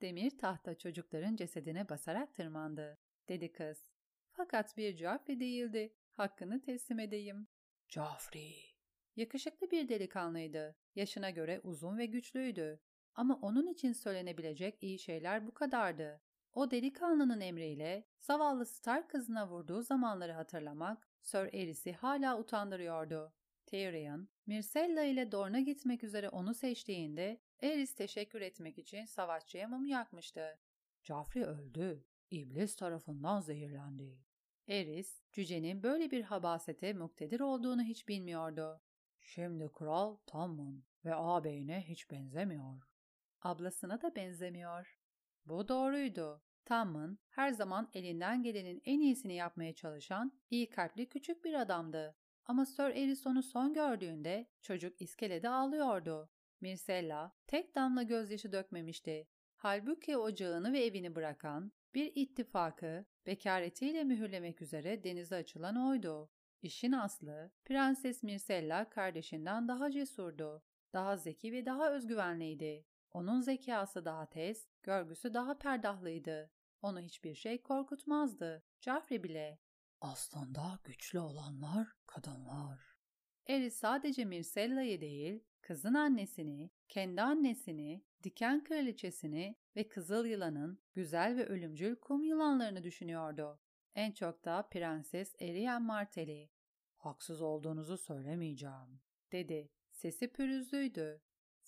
Demir 0.00 0.38
tahta 0.38 0.78
çocukların 0.78 1.36
cesedine 1.36 1.88
basarak 1.88 2.34
tırmandı, 2.34 2.98
dedi 3.28 3.52
kız. 3.52 3.86
Fakat 4.30 4.76
bir 4.76 4.96
Joffrey 4.96 5.40
değildi. 5.40 5.94
Hakkını 6.12 6.60
teslim 6.60 6.98
edeyim. 6.98 7.48
Joffrey. 7.88 8.74
Yakışıklı 9.16 9.70
bir 9.70 9.88
delikanlıydı. 9.88 10.76
Yaşına 10.94 11.30
göre 11.30 11.60
uzun 11.62 11.98
ve 11.98 12.06
güçlüydü. 12.06 12.80
Ama 13.14 13.38
onun 13.42 13.66
için 13.66 13.92
söylenebilecek 13.92 14.82
iyi 14.82 14.98
şeyler 14.98 15.46
bu 15.46 15.54
kadardı. 15.54 16.20
O 16.54 16.70
delikanlının 16.70 17.40
emriyle 17.40 18.04
zavallı 18.20 18.66
Star 18.66 19.08
kızına 19.08 19.48
vurduğu 19.48 19.82
zamanları 19.82 20.32
hatırlamak 20.32 21.08
Sir 21.22 21.54
Eris'i 21.54 21.92
hala 21.92 22.38
utandırıyordu. 22.38 23.32
Tyrion, 23.66 24.28
Myrcella 24.46 25.04
ile 25.04 25.32
Dorne'a 25.32 25.60
gitmek 25.60 26.04
üzere 26.04 26.28
onu 26.28 26.54
seçtiğinde 26.54 27.40
Eris 27.60 27.94
teşekkür 27.94 28.40
etmek 28.40 28.78
için 28.78 29.04
savaşçıya 29.04 29.68
mum 29.68 29.86
yakmıştı. 29.86 30.58
Joffrey 31.02 31.44
öldü. 31.44 32.04
İblis 32.30 32.76
tarafından 32.76 33.40
zehirlendi. 33.40 34.18
Eris, 34.68 35.22
cücenin 35.32 35.82
böyle 35.82 36.10
bir 36.10 36.22
habasete 36.22 36.92
muktedir 36.92 37.40
olduğunu 37.40 37.82
hiç 37.82 38.08
bilmiyordu. 38.08 38.80
Şimdi 39.20 39.68
kral 39.72 40.16
Tammun 40.26 40.84
ve 41.04 41.14
ağabeyine 41.14 41.82
hiç 41.88 42.10
benzemiyor. 42.10 42.82
Ablasına 43.42 44.02
da 44.02 44.16
benzemiyor. 44.16 45.03
Bu 45.46 45.68
doğruydu. 45.68 46.42
Tammun 46.64 47.18
her 47.28 47.50
zaman 47.50 47.90
elinden 47.92 48.42
gelenin 48.42 48.82
en 48.84 49.00
iyisini 49.00 49.34
yapmaya 49.34 49.74
çalışan, 49.74 50.32
iyi 50.50 50.70
kalpli 50.70 51.08
küçük 51.08 51.44
bir 51.44 51.54
adamdı. 51.54 52.16
Ama 52.46 52.66
Sir 52.66 52.84
Eris 52.84 53.26
onu 53.26 53.42
son 53.42 53.74
gördüğünde 53.74 54.46
çocuk 54.62 55.00
iskelede 55.00 55.48
ağlıyordu. 55.48 56.30
Myrcella 56.60 57.32
tek 57.46 57.74
damla 57.74 58.02
gözyaşı 58.02 58.52
dökmemişti. 58.52 59.28
Halbuki 59.56 60.16
ocağını 60.16 60.72
ve 60.72 60.84
evini 60.84 61.14
bırakan, 61.14 61.72
bir 61.94 62.12
ittifakı 62.14 63.04
bekaretiyle 63.26 64.04
mühürlemek 64.04 64.62
üzere 64.62 65.04
denize 65.04 65.36
açılan 65.36 65.88
oydu. 65.88 66.30
İşin 66.62 66.92
aslı, 66.92 67.50
Prenses 67.64 68.22
Myrcella 68.22 68.90
kardeşinden 68.90 69.68
daha 69.68 69.90
cesurdu. 69.90 70.62
Daha 70.92 71.16
zeki 71.16 71.52
ve 71.52 71.66
daha 71.66 71.90
özgüvenliydi. 71.90 72.86
Onun 73.14 73.40
zekası 73.40 74.04
daha 74.04 74.26
tez, 74.26 74.68
görgüsü 74.82 75.34
daha 75.34 75.58
perdahlıydı. 75.58 76.50
Onu 76.82 77.00
hiçbir 77.00 77.34
şey 77.34 77.62
korkutmazdı. 77.62 78.62
Joffrey 78.80 79.22
bile. 79.22 79.58
Aslında 80.00 80.78
güçlü 80.84 81.18
olanlar 81.20 81.88
kadınlar. 82.06 82.80
Eri 83.46 83.70
sadece 83.70 84.24
Myrcella'yı 84.24 85.00
değil, 85.00 85.44
kızın 85.60 85.94
annesini, 85.94 86.70
kendi 86.88 87.22
annesini, 87.22 88.04
diken 88.22 88.64
kraliçesini 88.64 89.56
ve 89.76 89.88
kızıl 89.88 90.26
yılanın 90.26 90.78
güzel 90.94 91.36
ve 91.36 91.46
ölümcül 91.46 91.96
kum 91.96 92.24
yılanlarını 92.24 92.82
düşünüyordu. 92.82 93.60
En 93.94 94.12
çok 94.12 94.44
da 94.44 94.68
Prenses 94.70 95.34
Eriyen 95.40 95.82
Marteli. 95.82 96.50
Haksız 96.96 97.42
olduğunuzu 97.42 97.98
söylemeyeceğim, 97.98 99.00
dedi. 99.32 99.70
Sesi 99.90 100.32
pürüzlüydü. 100.32 101.22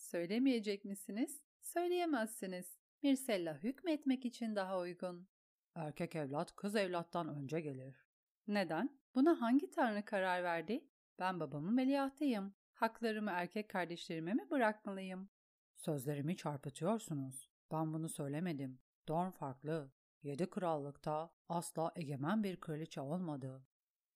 Söylemeyecek 0.07 0.85
misiniz? 0.85 1.42
Söyleyemezsiniz. 1.61 2.79
Mirsella 3.03 3.62
hükmetmek 3.62 4.25
için 4.25 4.57
daha 4.57 4.79
uygun. 4.79 5.29
Erkek 5.75 6.16
evlat 6.16 6.57
kız 6.57 6.77
evlattan 6.77 7.29
önce 7.29 7.61
gelir. 7.61 8.07
Neden? 8.49 8.99
Buna 9.14 9.40
hangi 9.40 9.71
tanrı 9.71 10.05
karar 10.05 10.45
verdi? 10.45 10.85
Ben 11.19 11.40
babamın 11.40 11.77
veliahtıyım. 11.77 12.55
Haklarımı 12.73 13.31
erkek 13.31 13.69
kardeşlerime 13.71 14.35
mi 14.35 14.51
bırakmalıyım? 14.51 15.29
Sözlerimi 15.75 16.37
çarpıtıyorsunuz. 16.37 17.51
Ben 17.73 17.92
bunu 17.92 18.09
söylemedim. 18.09 18.79
Dorn 19.09 19.31
farklı. 19.31 19.90
Yedi 20.23 20.51
krallıkta 20.51 21.31
asla 21.49 21.92
egemen 21.97 22.45
bir 22.45 22.57
kraliçe 22.61 23.01
olmadı. 23.01 23.66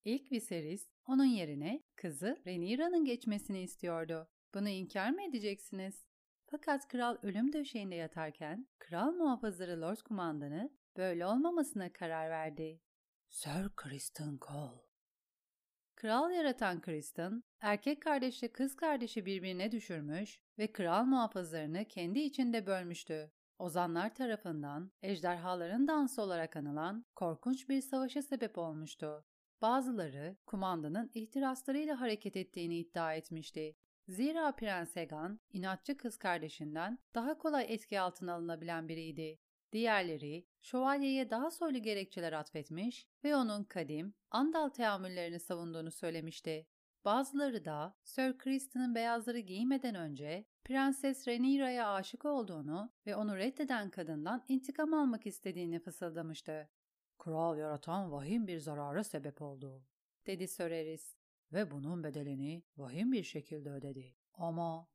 İlk 0.04 0.32
Viserys 0.32 0.88
onun 1.06 1.24
yerine 1.24 1.82
kızı 1.96 2.42
Rhaenyra'nın 2.46 3.04
geçmesini 3.04 3.62
istiyordu. 3.62 4.28
Bunu 4.54 4.68
inkar 4.68 5.10
mı 5.10 5.22
edeceksiniz? 5.22 6.06
Fakat 6.46 6.88
kral 6.88 7.16
ölüm 7.22 7.52
döşeğinde 7.52 7.94
yatarken 7.94 8.68
kral 8.78 9.12
muhafızları 9.12 9.80
Lord 9.80 9.98
Kumandanı 9.98 10.70
böyle 10.96 11.26
olmamasına 11.26 11.92
karar 11.92 12.30
verdi. 12.30 12.80
Sir 13.28 13.70
Kristen 13.76 14.38
Cole 14.48 14.80
Kral 15.96 16.30
yaratan 16.30 16.80
Kristen, 16.80 17.42
erkek 17.60 18.02
kardeşle 18.02 18.52
kız 18.52 18.76
kardeşi 18.76 19.26
birbirine 19.26 19.72
düşürmüş 19.72 20.40
ve 20.58 20.72
kral 20.72 21.04
muhafızlarını 21.04 21.84
kendi 21.84 22.18
içinde 22.18 22.66
bölmüştü. 22.66 23.32
Ozanlar 23.58 24.14
tarafından 24.14 24.92
ejderhaların 25.02 25.88
dansı 25.88 26.22
olarak 26.22 26.56
anılan 26.56 27.06
korkunç 27.14 27.68
bir 27.68 27.80
savaşa 27.80 28.22
sebep 28.22 28.58
olmuştu. 28.58 29.24
Bazıları 29.62 30.36
kumandanın 30.46 31.10
ihtiraslarıyla 31.14 32.00
hareket 32.00 32.36
ettiğini 32.36 32.78
iddia 32.78 33.14
etmişti. 33.14 33.76
Zira 34.08 34.52
Prens 34.52 34.96
Egan, 34.96 35.40
inatçı 35.52 35.96
kız 35.96 36.16
kardeşinden 36.16 36.98
daha 37.14 37.38
kolay 37.38 37.66
etki 37.68 38.00
altına 38.00 38.34
alınabilen 38.34 38.88
biriydi. 38.88 39.38
Diğerleri, 39.72 40.46
şövalyeye 40.62 41.30
daha 41.30 41.50
soylu 41.50 41.78
gerekçeler 41.78 42.32
atfetmiş 42.32 43.06
ve 43.24 43.36
onun 43.36 43.64
kadim, 43.64 44.14
andal 44.30 44.68
teamüllerini 44.68 45.40
savunduğunu 45.40 45.90
söylemişti. 45.90 46.66
Bazıları 47.04 47.64
da 47.64 47.96
Sir 48.04 48.38
Kristen'ın 48.38 48.94
beyazları 48.94 49.38
giymeden 49.38 49.94
önce 49.94 50.44
Prenses 50.64 51.28
Rhaenyra'ya 51.28 51.92
aşık 51.94 52.24
olduğunu 52.24 52.92
ve 53.06 53.16
onu 53.16 53.36
reddeden 53.36 53.90
kadından 53.90 54.44
intikam 54.48 54.94
almak 54.94 55.26
istediğini 55.26 55.78
fısıldamıştı. 55.78 56.68
Kral 57.18 57.58
yaratan 57.58 58.12
vahim 58.12 58.46
bir 58.46 58.58
zarara 58.58 59.04
sebep 59.04 59.42
oldu, 59.42 59.84
dedi 60.26 60.48
Sir 60.48 60.70
Eris. 60.70 61.19
Ve 61.52 61.70
bunun 61.70 62.04
bedelini 62.04 62.62
vahim 62.76 63.12
bir 63.12 63.24
şekilde 63.24 63.70
ödedi. 63.70 64.16
Ama... 64.34 64.88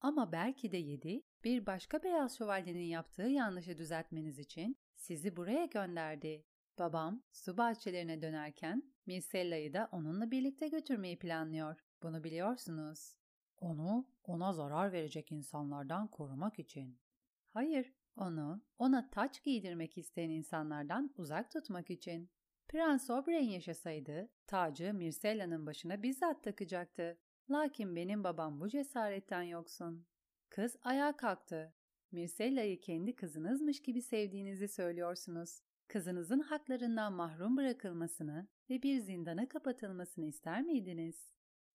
Ama 0.00 0.32
belki 0.32 0.72
de 0.72 0.76
yedi, 0.76 1.22
bir 1.44 1.66
başka 1.66 2.02
beyaz 2.02 2.38
şövalyenin 2.38 2.84
yaptığı 2.84 3.22
yanlışı 3.22 3.78
düzeltmeniz 3.78 4.38
için 4.38 4.76
sizi 4.94 5.36
buraya 5.36 5.66
gönderdi. 5.66 6.44
Babam 6.78 7.22
su 7.32 7.56
bahçelerine 7.56 8.22
dönerken 8.22 8.82
Mircella'yı 9.06 9.72
da 9.72 9.88
onunla 9.92 10.30
birlikte 10.30 10.68
götürmeyi 10.68 11.18
planlıyor. 11.18 11.84
Bunu 12.02 12.24
biliyorsunuz. 12.24 13.16
Onu 13.56 14.06
ona 14.24 14.52
zarar 14.52 14.92
verecek 14.92 15.32
insanlardan 15.32 16.08
korumak 16.08 16.58
için. 16.58 16.98
Hayır, 17.52 17.94
onu 18.16 18.62
ona 18.78 19.10
taç 19.10 19.42
giydirmek 19.42 19.98
isteyen 19.98 20.30
insanlardan 20.30 21.14
uzak 21.16 21.50
tutmak 21.50 21.90
için. 21.90 22.30
Prens 22.74 23.10
Oberyn 23.10 23.48
yaşasaydı 23.48 24.28
tacı 24.46 24.94
Mircella'nın 24.94 25.66
başına 25.66 26.02
bizzat 26.02 26.44
takacaktı. 26.44 27.18
Lakin 27.50 27.96
benim 27.96 28.24
babam 28.24 28.60
bu 28.60 28.68
cesaretten 28.68 29.42
yoksun. 29.42 30.06
Kız 30.48 30.76
ayağa 30.82 31.16
kalktı. 31.16 31.74
Mircella'yı 32.12 32.80
kendi 32.80 33.16
kızınızmış 33.16 33.82
gibi 33.82 34.02
sevdiğinizi 34.02 34.68
söylüyorsunuz. 34.68 35.60
Kızınızın 35.88 36.40
haklarından 36.40 37.12
mahrum 37.12 37.56
bırakılmasını 37.56 38.48
ve 38.70 38.82
bir 38.82 39.00
zindana 39.00 39.48
kapatılmasını 39.48 40.24
ister 40.24 40.62
miydiniz? 40.62 41.32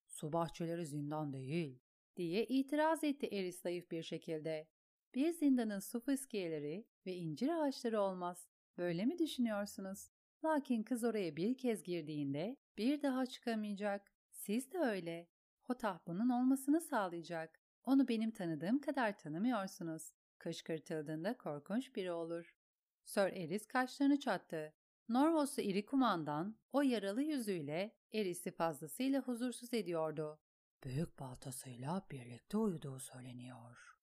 Su 0.08 0.34
bahçeleri 0.34 0.86
zindan 0.86 1.34
değil, 1.34 1.80
diye 2.16 2.46
itiraz 2.46 3.04
etti 3.04 3.28
Eris 3.32 3.62
zayıf 3.62 3.92
bir 3.92 4.04
şekilde. 4.04 4.68
Bir 5.16 5.32
zindanın 5.32 5.80
su 5.80 6.00
fıskiyeleri 6.00 6.86
ve 7.06 7.16
incir 7.16 7.50
ağaçları 7.50 8.02
olmaz. 8.02 8.48
Böyle 8.78 9.06
mi 9.06 9.20
düşünüyorsunuz? 9.20 10.10
Lakin 10.46 10.84
kız 10.84 11.04
oraya 11.04 11.36
bir 11.36 11.58
kez 11.58 11.84
girdiğinde 11.84 12.58
bir 12.78 13.02
daha 13.02 13.26
çıkamayacak. 13.26 14.12
Siz 14.32 14.72
de 14.72 14.78
öyle. 14.78 15.28
Hotah 15.64 16.00
bunun 16.08 16.30
olmasını 16.30 16.82
sağlayacak. 16.82 17.60
Onu 17.84 18.08
benim 18.08 18.32
tanıdığım 18.32 18.82
kadar 18.82 19.18
tanımıyorsunuz. 19.18 20.12
Kışkırtıldığında 20.38 21.38
korkunç 21.38 21.96
biri 21.96 22.12
olur. 22.12 22.56
Sir 23.04 23.22
Eris 23.22 23.68
kaşlarını 23.68 24.20
çattı. 24.20 24.74
Norvos'u 25.10 25.62
iri 25.62 25.86
kumandan 25.86 26.58
o 26.72 26.82
yaralı 26.82 27.22
yüzüyle 27.22 27.96
Eris'i 28.14 28.52
fazlasıyla 28.52 29.22
huzursuz 29.22 29.74
ediyordu. 29.74 30.40
Büyük 30.84 31.20
baltasıyla 31.20 32.08
birlikte 32.12 32.58
uyuduğu 32.58 33.00
söyleniyor. 33.00 33.96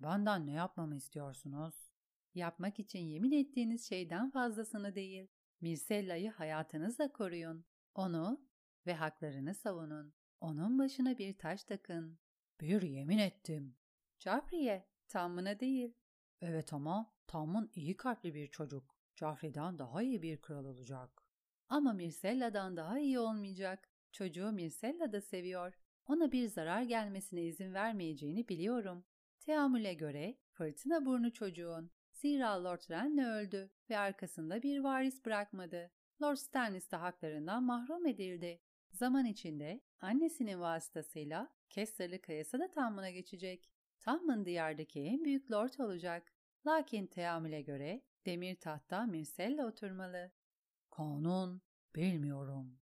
Benden 0.00 0.46
ne 0.46 0.52
yapmamı 0.52 0.96
istiyorsunuz? 0.96 1.74
Yapmak 2.34 2.78
için 2.78 2.98
yemin 2.98 3.32
ettiğiniz 3.32 3.88
şeyden 3.88 4.30
fazlasını 4.30 4.94
değil. 4.94 5.28
Mircella'yı 5.60 6.30
hayatınızla 6.30 7.12
koruyun. 7.12 7.64
Onu 7.94 8.46
ve 8.86 8.94
haklarını 8.94 9.54
savunun. 9.54 10.14
Onun 10.40 10.78
başına 10.78 11.18
bir 11.18 11.38
taş 11.38 11.64
takın. 11.64 12.18
Bir 12.60 12.82
yemin 12.82 13.18
ettim. 13.18 13.76
Caffrey'e, 14.18 14.88
Tammun'a 15.08 15.60
değil. 15.60 15.94
Evet 16.40 16.72
ama 16.72 17.16
Tammun 17.26 17.70
iyi 17.74 17.96
kalpli 17.96 18.34
bir 18.34 18.46
çocuk. 18.46 18.96
Caffrey'den 19.14 19.78
daha 19.78 20.02
iyi 20.02 20.22
bir 20.22 20.42
kral 20.42 20.64
olacak. 20.64 21.22
Ama 21.68 21.92
Mircella'dan 21.92 22.76
daha 22.76 22.98
iyi 22.98 23.18
olmayacak. 23.18 23.88
Çocuğu 24.12 24.52
Mircella 24.52 25.12
da 25.12 25.20
seviyor. 25.20 25.78
Ona 26.06 26.32
bir 26.32 26.48
zarar 26.48 26.82
gelmesine 26.82 27.42
izin 27.42 27.74
vermeyeceğini 27.74 28.48
biliyorum. 28.48 29.04
Teamül'e 29.40 29.94
göre 29.94 30.38
fırtına 30.52 31.06
burnu 31.06 31.32
çocuğun. 31.32 31.90
Zira 32.16 32.64
Lord 32.64 32.90
Renly 32.90 33.24
öldü 33.24 33.70
ve 33.90 33.98
arkasında 33.98 34.62
bir 34.62 34.80
varis 34.80 35.24
bırakmadı. 35.24 35.90
Lord 36.22 36.36
Stannis 36.36 36.90
de 36.90 36.96
haklarından 36.96 37.62
mahrum 37.62 38.06
edildi. 38.06 38.60
Zaman 38.92 39.24
içinde 39.24 39.80
annesinin 40.00 40.60
vasıtasıyla 40.60 41.52
Kesterli 41.70 42.20
Kayası 42.20 42.58
da 42.58 42.70
Tammun'a 42.70 43.10
geçecek. 43.10 43.70
Tammun 44.00 44.44
diyardaki 44.44 45.00
en 45.00 45.24
büyük 45.24 45.50
lord 45.50 45.78
olacak. 45.78 46.32
Lakin 46.66 47.06
teamüle 47.06 47.62
göre 47.62 48.02
demir 48.26 48.54
tahtta 48.54 49.06
Myrcella 49.06 49.66
oturmalı. 49.66 50.32
Kanun, 50.90 51.62
bilmiyorum. 51.96 52.78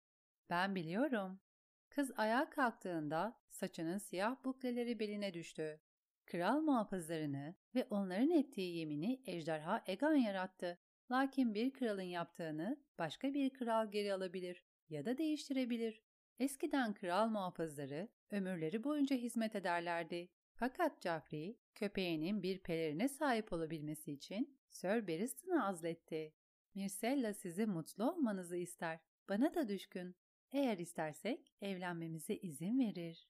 Ben 0.50 0.74
biliyorum. 0.74 1.40
Kız 1.88 2.12
ayağa 2.16 2.50
kalktığında 2.50 3.40
saçının 3.48 3.98
siyah 3.98 4.44
bukleleri 4.44 4.98
beline 4.98 5.34
düştü. 5.34 5.80
Kral 6.26 6.60
muhafızlarını 6.60 7.54
ve 7.74 7.86
onların 7.90 8.30
ettiği 8.30 8.76
yemini 8.76 9.20
ejderha 9.26 9.84
Egan 9.86 10.14
yarattı. 10.14 10.78
Lakin 11.10 11.54
bir 11.54 11.72
kralın 11.72 12.02
yaptığını 12.02 12.76
başka 12.98 13.34
bir 13.34 13.50
kral 13.50 13.90
geri 13.90 14.14
alabilir 14.14 14.64
ya 14.88 15.04
da 15.04 15.18
değiştirebilir. 15.18 16.02
Eskiden 16.38 16.94
kral 16.94 17.28
muhafızları 17.28 18.08
ömürleri 18.30 18.84
boyunca 18.84 19.16
hizmet 19.16 19.56
ederlerdi. 19.56 20.28
Fakat 20.54 21.02
Joffrey, 21.02 21.58
köpeğinin 21.74 22.42
bir 22.42 22.58
pelerine 22.58 23.08
sahip 23.08 23.52
olabilmesi 23.52 24.12
için 24.12 24.58
Sir 24.70 25.08
Barristan'ı 25.08 25.66
azletti. 25.66 26.34
Myrcella 26.74 27.34
sizi 27.34 27.66
mutlu 27.66 28.10
olmanızı 28.10 28.56
ister. 28.56 28.98
Bana 29.28 29.54
da 29.54 29.68
düşkün. 29.68 30.16
Eğer 30.52 30.78
istersek 30.78 31.52
evlenmemize 31.60 32.34
izin 32.34 32.78
verir. 32.78 33.28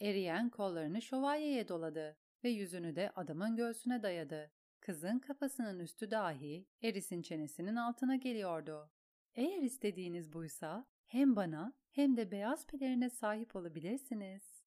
Eriyen 0.00 0.50
kollarını 0.50 1.02
şövalyeye 1.02 1.68
doladı 1.68 2.16
ve 2.44 2.48
yüzünü 2.48 2.96
de 2.96 3.10
adamın 3.10 3.56
göğsüne 3.56 4.02
dayadı. 4.02 4.52
Kızın 4.80 5.18
kafasının 5.18 5.78
üstü 5.78 6.10
dahi 6.10 6.66
Eris'in 6.82 7.22
çenesinin 7.22 7.76
altına 7.76 8.16
geliyordu. 8.16 8.90
Eğer 9.34 9.62
istediğiniz 9.62 10.32
buysa 10.32 10.86
hem 11.06 11.36
bana 11.36 11.72
hem 11.90 12.16
de 12.16 12.30
beyaz 12.30 12.66
pelerine 12.66 13.10
sahip 13.10 13.56
olabilirsiniz. 13.56 14.62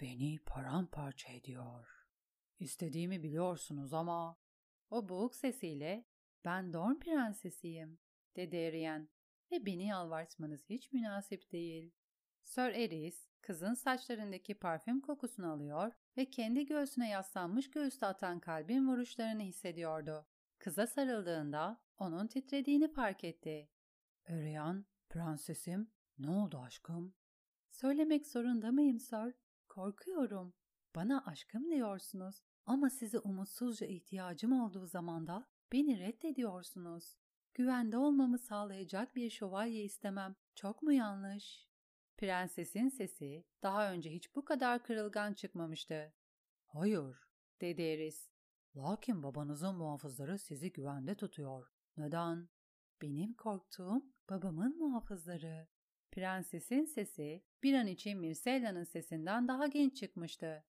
Beni 0.00 0.38
paramparça 0.46 1.32
ediyor. 1.32 2.06
İstediğimi 2.58 3.22
biliyorsunuz 3.22 3.92
ama... 3.92 4.42
O 4.90 5.08
boğuk 5.08 5.34
sesiyle 5.34 6.04
ben 6.44 6.72
Dorn 6.72 6.98
prensesiyim 6.98 7.98
dedi 8.36 8.56
Eriyen 8.56 9.08
ve 9.52 9.66
beni 9.66 9.86
yalvartmanız 9.86 10.70
hiç 10.70 10.92
münasip 10.92 11.52
değil. 11.52 11.94
Sir 12.44 12.62
Eris 12.62 13.31
kızın 13.42 13.74
saçlarındaki 13.74 14.54
parfüm 14.54 15.00
kokusunu 15.00 15.52
alıyor 15.52 15.92
ve 16.16 16.30
kendi 16.30 16.66
göğsüne 16.66 17.08
yaslanmış 17.10 17.70
göğüste 17.70 18.06
atan 18.06 18.40
kalbin 18.40 18.88
vuruşlarını 18.88 19.42
hissediyordu. 19.42 20.26
Kıza 20.58 20.86
sarıldığında 20.86 21.80
onun 21.98 22.26
titrediğini 22.26 22.92
fark 22.92 23.24
etti. 23.24 23.68
Eriyen, 24.24 24.84
prensesim, 25.08 25.90
ne 26.18 26.30
oldu 26.30 26.58
aşkım? 26.58 27.14
Söylemek 27.70 28.26
zorunda 28.26 28.72
mıyım 28.72 28.98
Sir? 28.98 29.34
Korkuyorum. 29.68 30.54
Bana 30.94 31.24
aşkım 31.26 31.70
diyorsunuz 31.70 32.42
ama 32.66 32.90
size 32.90 33.18
umutsuzca 33.18 33.86
ihtiyacım 33.86 34.60
olduğu 34.60 34.86
zamanda 34.86 35.48
beni 35.72 35.98
reddediyorsunuz. 35.98 37.16
Güvende 37.54 37.98
olmamı 37.98 38.38
sağlayacak 38.38 39.16
bir 39.16 39.30
şövalye 39.30 39.84
istemem. 39.84 40.34
Çok 40.54 40.82
mu 40.82 40.92
yanlış? 40.92 41.71
Prensesin 42.16 42.88
sesi 42.88 43.44
daha 43.62 43.92
önce 43.92 44.10
hiç 44.10 44.36
bu 44.36 44.44
kadar 44.44 44.82
kırılgan 44.82 45.34
çıkmamıştı. 45.34 46.12
Hayır, 46.66 47.16
dedi 47.60 47.82
Eris. 47.82 48.28
Lakin 48.76 49.22
babanızın 49.22 49.76
muhafızları 49.76 50.38
sizi 50.38 50.72
güvende 50.72 51.14
tutuyor. 51.14 51.66
Neden? 51.96 52.48
Benim 53.02 53.34
korktuğum 53.34 54.02
babamın 54.30 54.78
muhafızları. 54.78 55.68
Prensesin 56.10 56.84
sesi 56.84 57.44
bir 57.62 57.74
an 57.74 57.86
için 57.86 58.18
Mircella'nın 58.18 58.84
sesinden 58.84 59.48
daha 59.48 59.66
genç 59.66 59.96
çıkmıştı. 59.96 60.64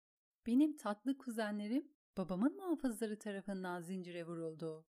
Benim 0.46 0.78
tatlı 0.78 1.18
kuzenlerim 1.18 1.92
babamın 2.18 2.56
muhafızları 2.56 3.20
tarafından 3.20 3.82
zincire 3.82 4.28
vuruldu. 4.28 4.86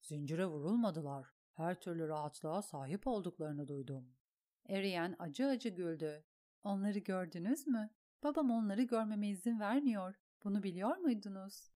Zincire 0.00 0.46
vurulmadılar. 0.46 1.26
Her 1.52 1.80
türlü 1.80 2.08
rahatlığa 2.08 2.62
sahip 2.62 3.06
olduklarını 3.06 3.68
duydum. 3.68 4.15
Eriyen 4.68 5.16
acı 5.18 5.46
acı 5.46 5.68
güldü. 5.68 6.24
Onları 6.64 6.98
gördünüz 6.98 7.66
mü? 7.66 7.90
Babam 8.22 8.50
onları 8.50 8.82
görmeme 8.82 9.28
izin 9.28 9.60
vermiyor. 9.60 10.14
Bunu 10.44 10.62
biliyor 10.62 10.96
muydunuz? 10.96 11.70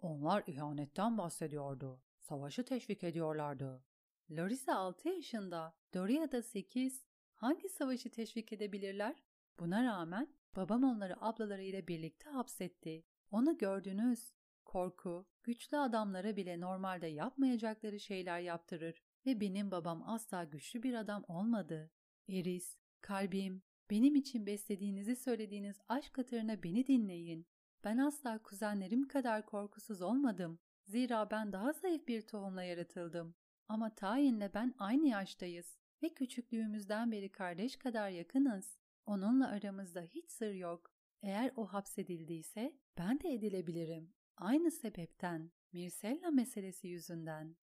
Onlar 0.00 0.42
ihanetten 0.46 1.18
bahsediyordu. 1.18 2.02
Savaşı 2.18 2.64
teşvik 2.64 3.04
ediyorlardı. 3.04 3.84
Larissa 4.30 4.76
6 4.76 5.08
yaşında, 5.08 5.74
Doria 5.94 6.32
da 6.32 6.42
8. 6.42 7.06
Hangi 7.34 7.68
savaşı 7.68 8.10
teşvik 8.10 8.52
edebilirler? 8.52 9.22
Buna 9.58 9.84
rağmen 9.84 10.34
babam 10.56 10.84
onları 10.84 11.24
ablalarıyla 11.24 11.88
birlikte 11.88 12.30
hapsetti. 12.30 13.04
Onu 13.30 13.58
gördünüz. 13.58 14.32
Korku, 14.64 15.26
güçlü 15.42 15.76
adamlara 15.76 16.36
bile 16.36 16.60
normalde 16.60 17.06
yapmayacakları 17.06 18.00
şeyler 18.00 18.40
yaptırır 18.40 19.02
ve 19.26 19.40
benim 19.40 19.70
babam 19.70 20.02
asla 20.06 20.44
güçlü 20.44 20.82
bir 20.82 20.94
adam 20.94 21.24
olmadı. 21.28 21.90
Eris, 22.28 22.76
kalbim, 23.00 23.62
benim 23.90 24.14
için 24.14 24.46
beslediğinizi 24.46 25.16
söylediğiniz 25.16 25.80
aşk 25.88 26.18
hatırına 26.18 26.62
beni 26.62 26.86
dinleyin. 26.86 27.46
Ben 27.84 27.98
asla 27.98 28.42
kuzenlerim 28.42 29.08
kadar 29.08 29.46
korkusuz 29.46 30.02
olmadım. 30.02 30.58
Zira 30.84 31.30
ben 31.30 31.52
daha 31.52 31.72
zayıf 31.72 32.08
bir 32.08 32.20
tohumla 32.20 32.62
yaratıldım. 32.62 33.34
Ama 33.68 33.94
Tayin'le 33.94 34.50
ben 34.54 34.74
aynı 34.78 35.08
yaştayız 35.08 35.78
ve 36.02 36.08
küçüklüğümüzden 36.08 37.12
beri 37.12 37.32
kardeş 37.32 37.76
kadar 37.76 38.08
yakınız. 38.08 38.78
Onunla 39.06 39.48
aramızda 39.48 40.00
hiç 40.00 40.30
sır 40.30 40.54
yok. 40.54 40.90
Eğer 41.22 41.52
o 41.56 41.66
hapsedildiyse 41.66 42.76
ben 42.98 43.20
de 43.20 43.32
edilebilirim. 43.32 44.14
Aynı 44.36 44.70
sebepten, 44.70 45.50
Mircella 45.72 46.30
meselesi 46.30 46.88
yüzünden. 46.88 47.56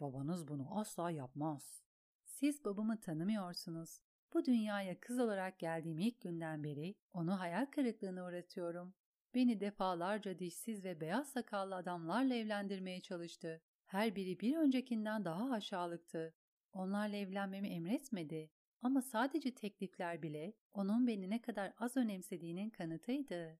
Babanız 0.00 0.48
bunu 0.48 0.78
asla 0.78 1.10
yapmaz. 1.10 1.82
Siz 2.24 2.64
babamı 2.64 3.00
tanımıyorsunuz. 3.00 4.00
Bu 4.34 4.44
dünyaya 4.44 5.00
kız 5.00 5.18
olarak 5.18 5.58
geldiğim 5.58 5.98
ilk 5.98 6.20
günden 6.20 6.64
beri 6.64 6.94
onu 7.12 7.40
hayal 7.40 7.66
kırıklığına 7.66 8.26
uğratıyorum. 8.26 8.94
Beni 9.34 9.60
defalarca 9.60 10.38
dişsiz 10.38 10.84
ve 10.84 11.00
beyaz 11.00 11.28
sakallı 11.28 11.76
adamlarla 11.76 12.34
evlendirmeye 12.34 13.00
çalıştı. 13.00 13.62
Her 13.86 14.16
biri 14.16 14.40
bir 14.40 14.56
öncekinden 14.56 15.24
daha 15.24 15.50
aşağılıktı. 15.50 16.34
Onlarla 16.72 17.16
evlenmemi 17.16 17.68
emretmedi 17.68 18.50
ama 18.82 19.02
sadece 19.02 19.54
teklifler 19.54 20.22
bile 20.22 20.52
onun 20.72 21.06
beni 21.06 21.30
ne 21.30 21.40
kadar 21.42 21.72
az 21.78 21.96
önemsediğinin 21.96 22.70
kanıtıydı. 22.70 23.58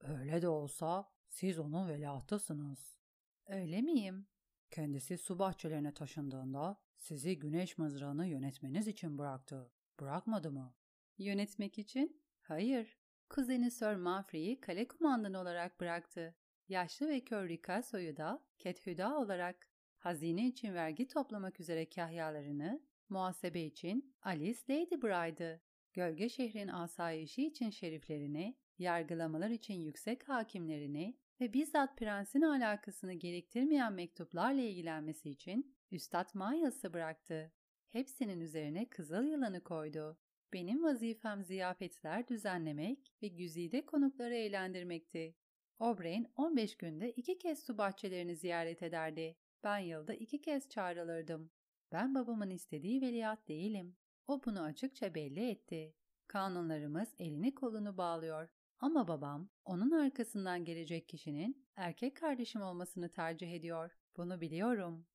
Öyle 0.00 0.42
de 0.42 0.48
olsa 0.48 1.10
siz 1.28 1.58
onun 1.58 1.88
veliahtısınız. 1.88 2.98
Öyle 3.46 3.82
miyim? 3.82 4.26
Kendisi 4.70 5.18
su 5.18 5.38
bahçelerine 5.38 5.94
taşındığında 5.94 6.80
sizi 6.96 7.38
güneş 7.38 7.78
mızrağını 7.78 8.26
yönetmeniz 8.26 8.88
için 8.88 9.18
bıraktı. 9.18 9.70
Bırakmadı 10.02 10.50
mı? 10.50 10.74
Yönetmek 11.18 11.78
için? 11.78 12.22
Hayır. 12.40 12.98
kuzeni 13.28 13.70
Sir 13.70 13.94
Manfrey'i 13.94 14.60
kale 14.60 14.88
kumandanı 14.88 15.40
olarak 15.40 15.80
bıraktı. 15.80 16.34
Yaşlı 16.68 17.08
ve 17.08 17.20
kör 17.20 17.48
Ricasso'yu 17.48 18.16
da 18.16 18.44
Kethüda 18.58 19.18
olarak 19.18 19.68
hazine 19.98 20.48
için 20.48 20.74
vergi 20.74 21.08
toplamak 21.08 21.60
üzere 21.60 21.88
kahyalarını, 21.88 22.82
muhasebe 23.08 23.60
için 23.60 24.16
Alice 24.22 24.60
Ladybride'ı, 24.70 25.60
gölge 25.92 26.28
şehrin 26.28 26.68
asayişi 26.68 27.46
için 27.46 27.70
şeriflerini, 27.70 28.56
yargılamalar 28.78 29.50
için 29.50 29.74
yüksek 29.74 30.28
hakimlerini 30.28 31.18
ve 31.40 31.52
bizzat 31.52 31.96
prensin 31.96 32.42
alakasını 32.42 33.12
gerektirmeyen 33.12 33.92
mektuplarla 33.92 34.62
ilgilenmesi 34.62 35.30
için 35.30 35.76
Üstad 35.90 36.28
Mayas'ı 36.34 36.92
bıraktı. 36.92 37.52
Hepsinin 37.92 38.40
üzerine 38.40 38.88
kızıl 38.88 39.24
yılanı 39.24 39.64
koydu. 39.64 40.18
Benim 40.52 40.84
vazifem 40.84 41.44
ziyafetler 41.44 42.28
düzenlemek 42.28 43.12
ve 43.22 43.28
güzide 43.28 43.86
konukları 43.86 44.34
eğlendirmekti. 44.34 45.34
O'Brien 45.78 46.26
15 46.36 46.76
günde 46.76 47.12
iki 47.12 47.38
kez 47.38 47.64
su 47.64 47.78
bahçelerini 47.78 48.36
ziyaret 48.36 48.82
ederdi. 48.82 49.36
Ben 49.64 49.78
yılda 49.78 50.14
iki 50.14 50.40
kez 50.40 50.68
çağrılırdım. 50.68 51.50
Ben 51.92 52.14
babamın 52.14 52.50
istediği 52.50 53.00
veliaht 53.00 53.48
değilim. 53.48 53.96
O 54.26 54.44
bunu 54.44 54.62
açıkça 54.62 55.14
belli 55.14 55.50
etti. 55.50 55.94
Kanunlarımız 56.28 57.14
elini 57.18 57.54
kolunu 57.54 57.96
bağlıyor. 57.96 58.48
Ama 58.78 59.08
babam 59.08 59.48
onun 59.64 59.90
arkasından 59.90 60.64
gelecek 60.64 61.08
kişinin 61.08 61.66
erkek 61.76 62.16
kardeşim 62.16 62.62
olmasını 62.62 63.08
tercih 63.08 63.52
ediyor. 63.52 63.98
Bunu 64.16 64.40
biliyorum. 64.40 65.06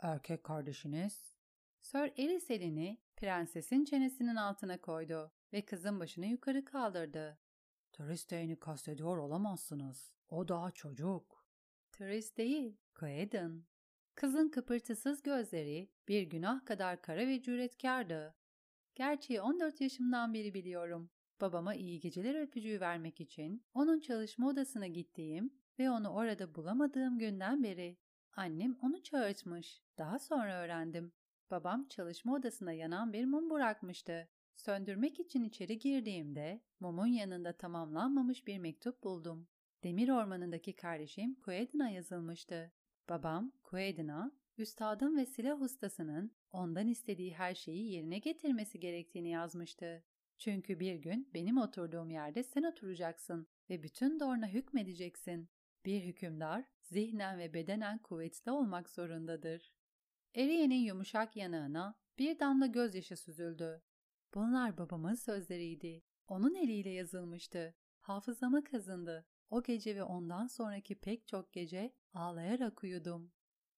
Erkek 0.00 0.44
kardeşiniz? 0.44 1.33
Sir 1.84 2.12
Eris 2.18 2.50
elini 2.50 2.98
prensesin 3.16 3.84
çenesinin 3.84 4.36
altına 4.36 4.80
koydu 4.80 5.32
ve 5.52 5.64
kızın 5.64 6.00
başını 6.00 6.26
yukarı 6.26 6.64
kaldırdı. 6.64 7.38
Tristane'i 7.92 8.56
kastediyor 8.56 9.16
olamazsınız. 9.16 10.12
O 10.28 10.48
daha 10.48 10.70
çocuk. 10.70 11.46
Tris 11.92 12.36
değil, 12.36 12.76
Coeden. 12.94 13.64
Kızın 14.14 14.48
kıpırtısız 14.48 15.22
gözleri 15.22 15.90
bir 16.08 16.22
günah 16.22 16.64
kadar 16.64 17.02
kara 17.02 17.26
ve 17.26 17.42
cüretkardı. 17.42 18.34
Gerçeği 18.94 19.40
14 19.40 19.80
yaşımdan 19.80 20.34
beri 20.34 20.54
biliyorum. 20.54 21.10
Babama 21.40 21.74
iyi 21.74 22.00
geceler 22.00 22.42
öpücüğü 22.42 22.80
vermek 22.80 23.20
için 23.20 23.64
onun 23.74 24.00
çalışma 24.00 24.48
odasına 24.48 24.86
gittiğim 24.86 25.54
ve 25.78 25.90
onu 25.90 26.08
orada 26.08 26.54
bulamadığım 26.54 27.18
günden 27.18 27.62
beri 27.62 27.96
annem 28.32 28.78
onu 28.82 29.02
çağırtmış. 29.02 29.82
Daha 29.98 30.18
sonra 30.18 30.54
öğrendim. 30.54 31.12
Babam 31.54 31.88
çalışma 31.88 32.34
odasına 32.34 32.72
yanan 32.72 33.12
bir 33.12 33.24
mum 33.24 33.50
bırakmıştı. 33.50 34.28
Söndürmek 34.54 35.20
için 35.20 35.44
içeri 35.44 35.78
girdiğimde 35.78 36.60
mumun 36.80 37.06
yanında 37.06 37.52
tamamlanmamış 37.52 38.46
bir 38.46 38.58
mektup 38.58 39.04
buldum. 39.04 39.48
Demir 39.84 40.08
ormanındaki 40.08 40.76
kardeşim 40.76 41.34
Kuedin'a 41.34 41.88
yazılmıştı. 41.88 42.72
Babam 43.08 43.52
Kuedin'a, 43.62 44.32
üstadın 44.58 45.16
ve 45.16 45.26
silah 45.26 45.60
ustasının 45.62 46.32
ondan 46.52 46.88
istediği 46.88 47.34
her 47.34 47.54
şeyi 47.54 47.92
yerine 47.92 48.18
getirmesi 48.18 48.80
gerektiğini 48.80 49.30
yazmıştı. 49.30 50.04
Çünkü 50.38 50.80
bir 50.80 50.94
gün 50.94 51.30
benim 51.34 51.58
oturduğum 51.58 52.10
yerde 52.10 52.42
sen 52.42 52.62
oturacaksın 52.62 53.46
ve 53.70 53.82
bütün 53.82 54.20
Dorn'a 54.20 54.48
hükmedeceksin. 54.48 55.48
Bir 55.84 56.02
hükümdar 56.02 56.64
zihnen 56.82 57.38
ve 57.38 57.54
bedenen 57.54 57.98
kuvvetli 57.98 58.50
olmak 58.50 58.90
zorundadır. 58.90 59.73
Eriye'nin 60.34 60.84
yumuşak 60.84 61.36
yanağına 61.36 61.94
bir 62.18 62.38
damla 62.38 62.66
gözyaşı 62.66 63.16
süzüldü. 63.16 63.82
Bunlar 64.34 64.78
babamın 64.78 65.14
sözleriydi. 65.14 66.02
Onun 66.28 66.54
eliyle 66.54 66.90
yazılmıştı. 66.90 67.74
Hafızama 68.00 68.64
kazındı. 68.64 69.26
O 69.50 69.62
gece 69.62 69.96
ve 69.96 70.02
ondan 70.02 70.46
sonraki 70.46 70.94
pek 70.94 71.28
çok 71.28 71.52
gece 71.52 71.94
ağlayarak 72.14 72.84
uyudum. 72.84 73.32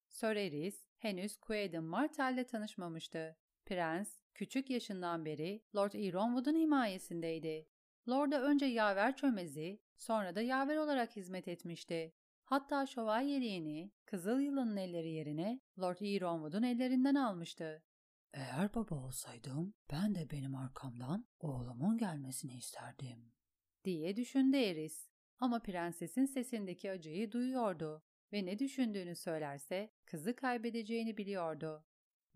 Sir 0.08 0.36
Eris 0.36 0.86
henüz 0.98 1.36
Quaden 1.36 1.84
Martell'le 1.84 2.44
tanışmamıştı. 2.44 3.36
Prens 3.66 4.18
küçük 4.34 4.70
yaşından 4.70 5.24
beri 5.24 5.62
Lord 5.76 5.92
Ironwood'un 5.92 6.56
himayesindeydi. 6.56 7.68
Lord'a 8.08 8.40
önce 8.40 8.66
yaver 8.66 9.16
çömezi, 9.16 9.80
sonra 9.96 10.34
da 10.34 10.40
yaver 10.40 10.76
olarak 10.76 11.16
hizmet 11.16 11.48
etmişti. 11.48 12.14
Hatta 12.44 12.86
şövalyeliğini 12.86 13.90
Kızıl 14.06 14.40
Yılan'ın 14.40 14.76
elleri 14.76 15.10
yerine 15.10 15.60
Lord 15.78 15.96
Ironwood'un 16.00 16.62
ellerinden 16.62 17.14
almıştı. 17.14 17.82
Eğer 18.34 18.74
baba 18.74 18.94
olsaydım 18.94 19.74
ben 19.90 20.14
de 20.14 20.30
benim 20.30 20.54
arkamdan 20.54 21.26
oğlumun 21.40 21.98
gelmesini 21.98 22.56
isterdim. 22.56 23.32
Diye 23.84 24.16
düşündü 24.16 24.56
Eris. 24.56 25.10
Ama 25.38 25.62
prensesin 25.62 26.26
sesindeki 26.26 26.90
acıyı 26.90 27.32
duyuyordu 27.32 28.02
ve 28.32 28.46
ne 28.46 28.58
düşündüğünü 28.58 29.16
söylerse 29.16 29.92
kızı 30.04 30.36
kaybedeceğini 30.36 31.16
biliyordu. 31.16 31.84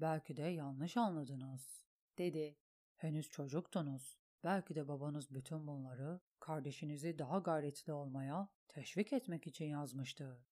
Belki 0.00 0.36
de 0.36 0.42
yanlış 0.42 0.96
anladınız, 0.96 1.84
dedi. 2.18 2.56
Henüz 2.96 3.30
çocuktunuz. 3.30 4.18
Belki 4.44 4.74
de 4.74 4.88
babanız 4.88 5.34
bütün 5.34 5.66
bunları 5.66 6.20
kardeşinizi 6.40 7.18
daha 7.18 7.38
gayretli 7.38 7.92
olmaya 7.92 8.48
teşvik 8.68 9.12
etmek 9.12 9.46
için 9.46 9.64
yazmıştı. 9.64 10.44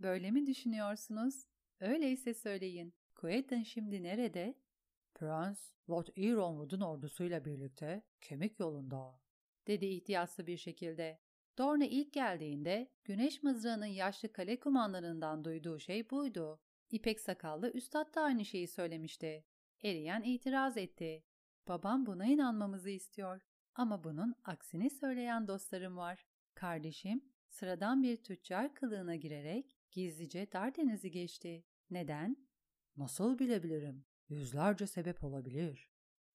Böyle 0.00 0.30
mi 0.30 0.46
düşünüyorsunuz? 0.46 1.44
Öyleyse 1.80 2.34
söyleyin. 2.34 2.94
Quentin 3.14 3.62
şimdi 3.62 4.02
nerede? 4.02 4.54
Prens, 5.14 5.72
Lord 5.90 6.06
Ironwood'un 6.16 6.80
ordusuyla 6.80 7.44
birlikte 7.44 8.02
kemik 8.20 8.60
yolunda, 8.60 9.20
dedi 9.66 9.86
ihtiyatlı 9.86 10.46
bir 10.46 10.56
şekilde. 10.56 11.20
Dorne 11.58 11.88
ilk 11.88 12.12
geldiğinde 12.12 12.92
güneş 13.04 13.42
mızrağının 13.42 13.86
yaşlı 13.86 14.32
kale 14.32 14.60
kumandanından 14.60 15.44
duyduğu 15.44 15.78
şey 15.78 16.10
buydu. 16.10 16.60
İpek 16.90 17.20
sakallı 17.20 17.70
üstad 17.70 18.14
da 18.14 18.22
aynı 18.22 18.44
şeyi 18.44 18.68
söylemişti. 18.68 19.44
Eriyen 19.82 20.22
itiraz 20.22 20.76
etti. 20.76 21.24
Babam 21.68 22.06
buna 22.06 22.26
inanmamızı 22.26 22.90
istiyor. 22.90 23.40
Ama 23.74 24.04
bunun 24.04 24.34
aksini 24.44 24.90
söyleyen 24.90 25.48
dostlarım 25.48 25.96
var. 25.96 26.26
Kardeşim 26.54 27.24
sıradan 27.48 28.02
bir 28.02 28.16
tüccar 28.16 28.74
kılığına 28.74 29.16
girerek 29.16 29.73
gizlice 29.94 30.52
Dardeniz'i 30.52 31.10
geçti. 31.10 31.64
Neden? 31.90 32.36
Nasıl 32.96 33.38
bilebilirim? 33.38 34.04
Yüzlerce 34.28 34.86
sebep 34.86 35.24
olabilir. 35.24 35.90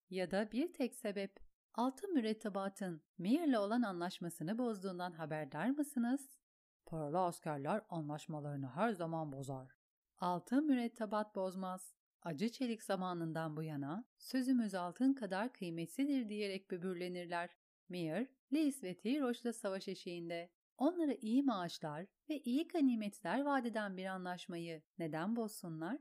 Ya 0.10 0.32
da 0.32 0.52
bir 0.52 0.74
tek 0.74 0.96
sebep. 0.96 1.40
Altın 1.74 2.14
mürettebatın 2.14 3.02
Mear'le 3.18 3.60
olan 3.60 3.82
anlaşmasını 3.82 4.58
bozduğundan 4.58 5.12
haberdar 5.12 5.70
mısınız? 5.70 6.38
Paralı 6.86 7.20
askerler 7.20 7.82
anlaşmalarını 7.90 8.68
her 8.68 8.92
zaman 8.94 9.32
bozar. 9.32 9.78
Altın 10.18 10.66
mürettebat 10.66 11.36
bozmaz. 11.36 11.94
Acı 12.22 12.50
çelik 12.50 12.84
zamanından 12.84 13.58
bu 13.58 13.64
yana 13.64 14.06
sözümüz 14.18 14.76
altın 14.76 15.14
kadar 15.14 15.54
kıymetsidir 15.54 16.30
diyerek 16.30 16.72
böbürlenirler. 16.72 17.50
Mear, 17.90 18.28
Lys 18.54 18.84
ve 18.84 18.98
Tyroş'la 18.98 19.54
savaş 19.54 19.88
eşiğinde. 19.88 20.50
Onlara 20.80 21.14
iyi 21.14 21.44
maaşlar 21.44 22.06
ve 22.30 22.40
iyi 22.40 22.68
ganimetler 22.68 23.42
vaat 23.42 23.66
eden 23.66 23.98
bir 23.98 24.06
anlaşmayı 24.06 24.82
neden 25.00 25.36
bozsunlar? 25.36 25.98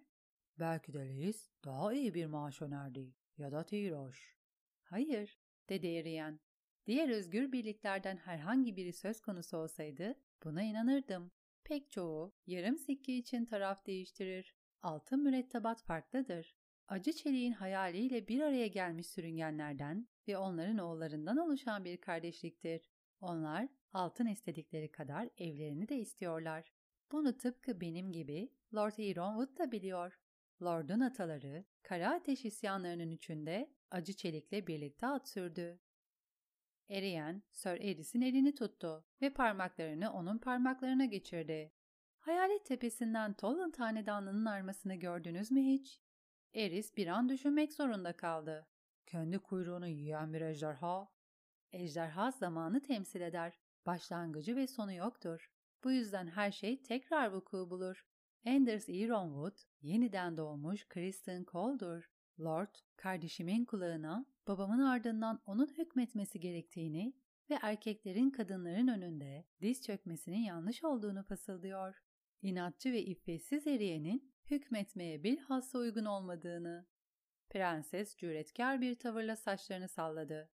Belki 0.58 0.92
de 0.92 0.98
Lys 0.98 1.50
daha 1.64 1.92
iyi 1.92 2.14
bir 2.14 2.26
maaş 2.26 2.62
önerdi 2.62 3.14
ya 3.38 3.52
da 3.52 3.66
Tyroş. 3.66 4.36
Hayır, 4.82 5.38
dedi 5.68 5.86
Eriyen. 5.86 6.40
Diğer 6.86 7.08
özgür 7.08 7.52
birliklerden 7.52 8.16
herhangi 8.16 8.76
biri 8.76 8.92
söz 8.92 9.20
konusu 9.20 9.56
olsaydı 9.56 10.14
buna 10.44 10.62
inanırdım. 10.62 11.30
Pek 11.64 11.90
çoğu 11.90 12.34
yarım 12.46 12.78
sikke 12.78 13.16
için 13.16 13.44
taraf 13.44 13.86
değiştirir. 13.86 14.56
Altın 14.82 15.22
mürettebat 15.22 15.82
farklıdır. 15.82 16.56
Acı 16.88 17.12
çeliğin 17.12 17.52
hayaliyle 17.52 18.28
bir 18.28 18.40
araya 18.40 18.66
gelmiş 18.66 19.06
sürüngenlerden 19.06 20.08
ve 20.28 20.38
onların 20.38 20.78
oğullarından 20.78 21.36
oluşan 21.36 21.84
bir 21.84 21.96
kardeşliktir. 21.96 22.90
Onlar 23.20 23.68
altın 23.92 24.26
istedikleri 24.26 24.92
kadar 24.92 25.28
evlerini 25.38 25.88
de 25.88 25.96
istiyorlar. 25.96 26.72
Bunu 27.12 27.36
tıpkı 27.36 27.80
benim 27.80 28.12
gibi 28.12 28.52
Lord 28.74 28.98
Ironwood 28.98 29.58
da 29.58 29.72
biliyor. 29.72 30.20
Lord'un 30.62 31.00
ataları 31.00 31.64
kara 31.82 32.14
ateş 32.14 32.44
isyanlarının 32.44 33.10
üçünde 33.10 33.70
acı 33.90 34.12
çelikle 34.12 34.66
birlikte 34.66 35.06
at 35.06 35.28
sürdü. 35.28 35.80
Eriyen, 36.88 37.42
Sir 37.52 37.80
Eris'in 37.80 38.20
elini 38.20 38.54
tuttu 38.54 39.04
ve 39.22 39.30
parmaklarını 39.30 40.12
onun 40.12 40.38
parmaklarına 40.38 41.04
geçirdi. 41.04 41.72
Hayalet 42.18 42.66
tepesinden 42.66 43.32
Tolan 43.32 43.72
Hanedanlığı'nın 43.78 44.44
armasını 44.44 44.94
gördünüz 44.94 45.50
mü 45.50 45.60
hiç? 45.62 46.00
Eris 46.54 46.96
bir 46.96 47.06
an 47.06 47.28
düşünmek 47.28 47.72
zorunda 47.72 48.16
kaldı. 48.16 48.66
Kendi 49.06 49.38
kuyruğunu 49.38 49.88
yiyen 49.88 50.32
bir 50.32 50.40
ejderha. 50.40 51.08
Ejderha 51.72 52.30
zamanı 52.30 52.80
temsil 52.80 53.20
eder. 53.20 53.58
Başlangıcı 53.88 54.56
ve 54.56 54.66
sonu 54.66 54.92
yoktur. 54.92 55.50
Bu 55.84 55.90
yüzden 55.90 56.26
her 56.26 56.52
şey 56.52 56.82
tekrar 56.82 57.32
vuku 57.32 57.70
bulur. 57.70 58.06
Anders 58.46 58.88
Ironwood, 58.88 59.58
yeniden 59.82 60.36
doğmuş 60.36 60.88
Kristen 60.88 61.44
Cole'dur. 61.44 62.10
Lord, 62.40 62.74
kardeşimin 62.96 63.64
kulağına 63.64 64.26
babamın 64.46 64.78
ardından 64.78 65.42
onun 65.46 65.66
hükmetmesi 65.66 66.40
gerektiğini 66.40 67.14
ve 67.50 67.58
erkeklerin 67.62 68.30
kadınların 68.30 68.88
önünde 68.88 69.44
diz 69.60 69.82
çökmesinin 69.82 70.40
yanlış 70.40 70.84
olduğunu 70.84 71.22
fısıldıyor. 71.22 72.02
İnatçı 72.42 72.92
ve 72.92 73.02
iffetsiz 73.02 73.66
eriyenin 73.66 74.34
hükmetmeye 74.50 75.22
bilhassa 75.22 75.78
uygun 75.78 76.04
olmadığını. 76.04 76.86
Prenses 77.50 78.16
cüretkar 78.16 78.80
bir 78.80 78.94
tavırla 78.94 79.36
saçlarını 79.36 79.88
salladı. 79.88 80.50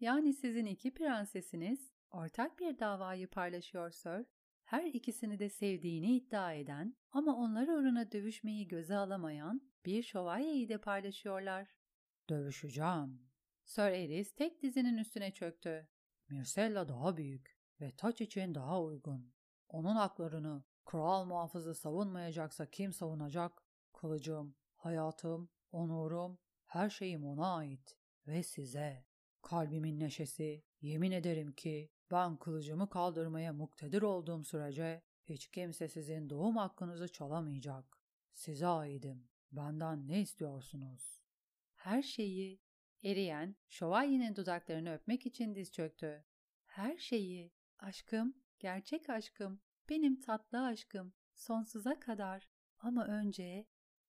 Yani 0.00 0.32
sizin 0.32 0.66
iki 0.66 0.94
prensesiniz 0.94 1.97
ortak 2.10 2.58
bir 2.58 2.78
davayı 2.78 3.30
paylaşıyor 3.30 3.90
Sir. 3.90 4.26
Her 4.64 4.84
ikisini 4.84 5.38
de 5.38 5.48
sevdiğini 5.48 6.16
iddia 6.16 6.52
eden 6.52 6.96
ama 7.12 7.36
onlar 7.36 7.68
uğruna 7.68 8.12
dövüşmeyi 8.12 8.68
göze 8.68 8.96
alamayan 8.96 9.62
bir 9.84 10.02
şövalyeyi 10.02 10.68
de 10.68 10.78
paylaşıyorlar. 10.78 11.76
Dövüşeceğim. 12.28 13.28
Sir 13.64 13.82
Eris 13.82 14.34
tek 14.34 14.62
dizinin 14.62 14.96
üstüne 14.98 15.32
çöktü. 15.32 15.88
Mircella 16.28 16.88
daha 16.88 17.16
büyük 17.16 17.58
ve 17.80 17.96
taç 17.96 18.20
için 18.20 18.54
daha 18.54 18.82
uygun. 18.82 19.32
Onun 19.68 19.96
haklarını 19.96 20.64
kral 20.84 21.24
muhafızı 21.24 21.74
savunmayacaksa 21.74 22.70
kim 22.70 22.92
savunacak? 22.92 23.62
Kılıcım, 23.92 24.56
hayatım, 24.76 25.50
onurum, 25.72 26.38
her 26.66 26.90
şeyim 26.90 27.26
ona 27.26 27.56
ait 27.56 27.96
ve 28.26 28.42
size. 28.42 29.04
Kalbimin 29.42 30.00
neşesi, 30.00 30.64
yemin 30.80 31.12
ederim 31.12 31.52
ki 31.52 31.90
ben 32.10 32.36
kılıcımı 32.36 32.90
kaldırmaya 32.90 33.52
muktedir 33.52 34.02
olduğum 34.02 34.44
sürece 34.44 35.02
hiç 35.24 35.48
kimse 35.48 35.88
sizin 35.88 36.30
doğum 36.30 36.56
hakkınızı 36.56 37.12
çalamayacak. 37.12 37.98
Size 38.32 38.66
aidim. 38.66 39.28
Benden 39.52 40.08
ne 40.08 40.20
istiyorsunuz? 40.20 41.22
Her 41.74 42.02
şeyi. 42.02 42.60
Eriyen, 43.04 43.56
şövalyenin 43.68 44.36
dudaklarını 44.36 44.94
öpmek 44.94 45.26
için 45.26 45.54
diz 45.54 45.72
çöktü. 45.72 46.24
Her 46.66 46.96
şeyi. 46.98 47.52
Aşkım, 47.78 48.34
gerçek 48.58 49.10
aşkım, 49.10 49.60
benim 49.88 50.20
tatlı 50.20 50.66
aşkım, 50.66 51.12
sonsuza 51.34 52.00
kadar. 52.00 52.48
Ama 52.78 53.06
önce... 53.06 53.66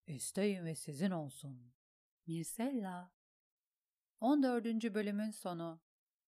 İsteyin 0.08 0.66
ve 0.66 0.76
sizin 0.76 1.12
olsun. 1.12 1.74
Mirsella. 2.28 3.12
14. 4.20 4.66
bölümün 4.66 5.32
sonu 5.32 5.82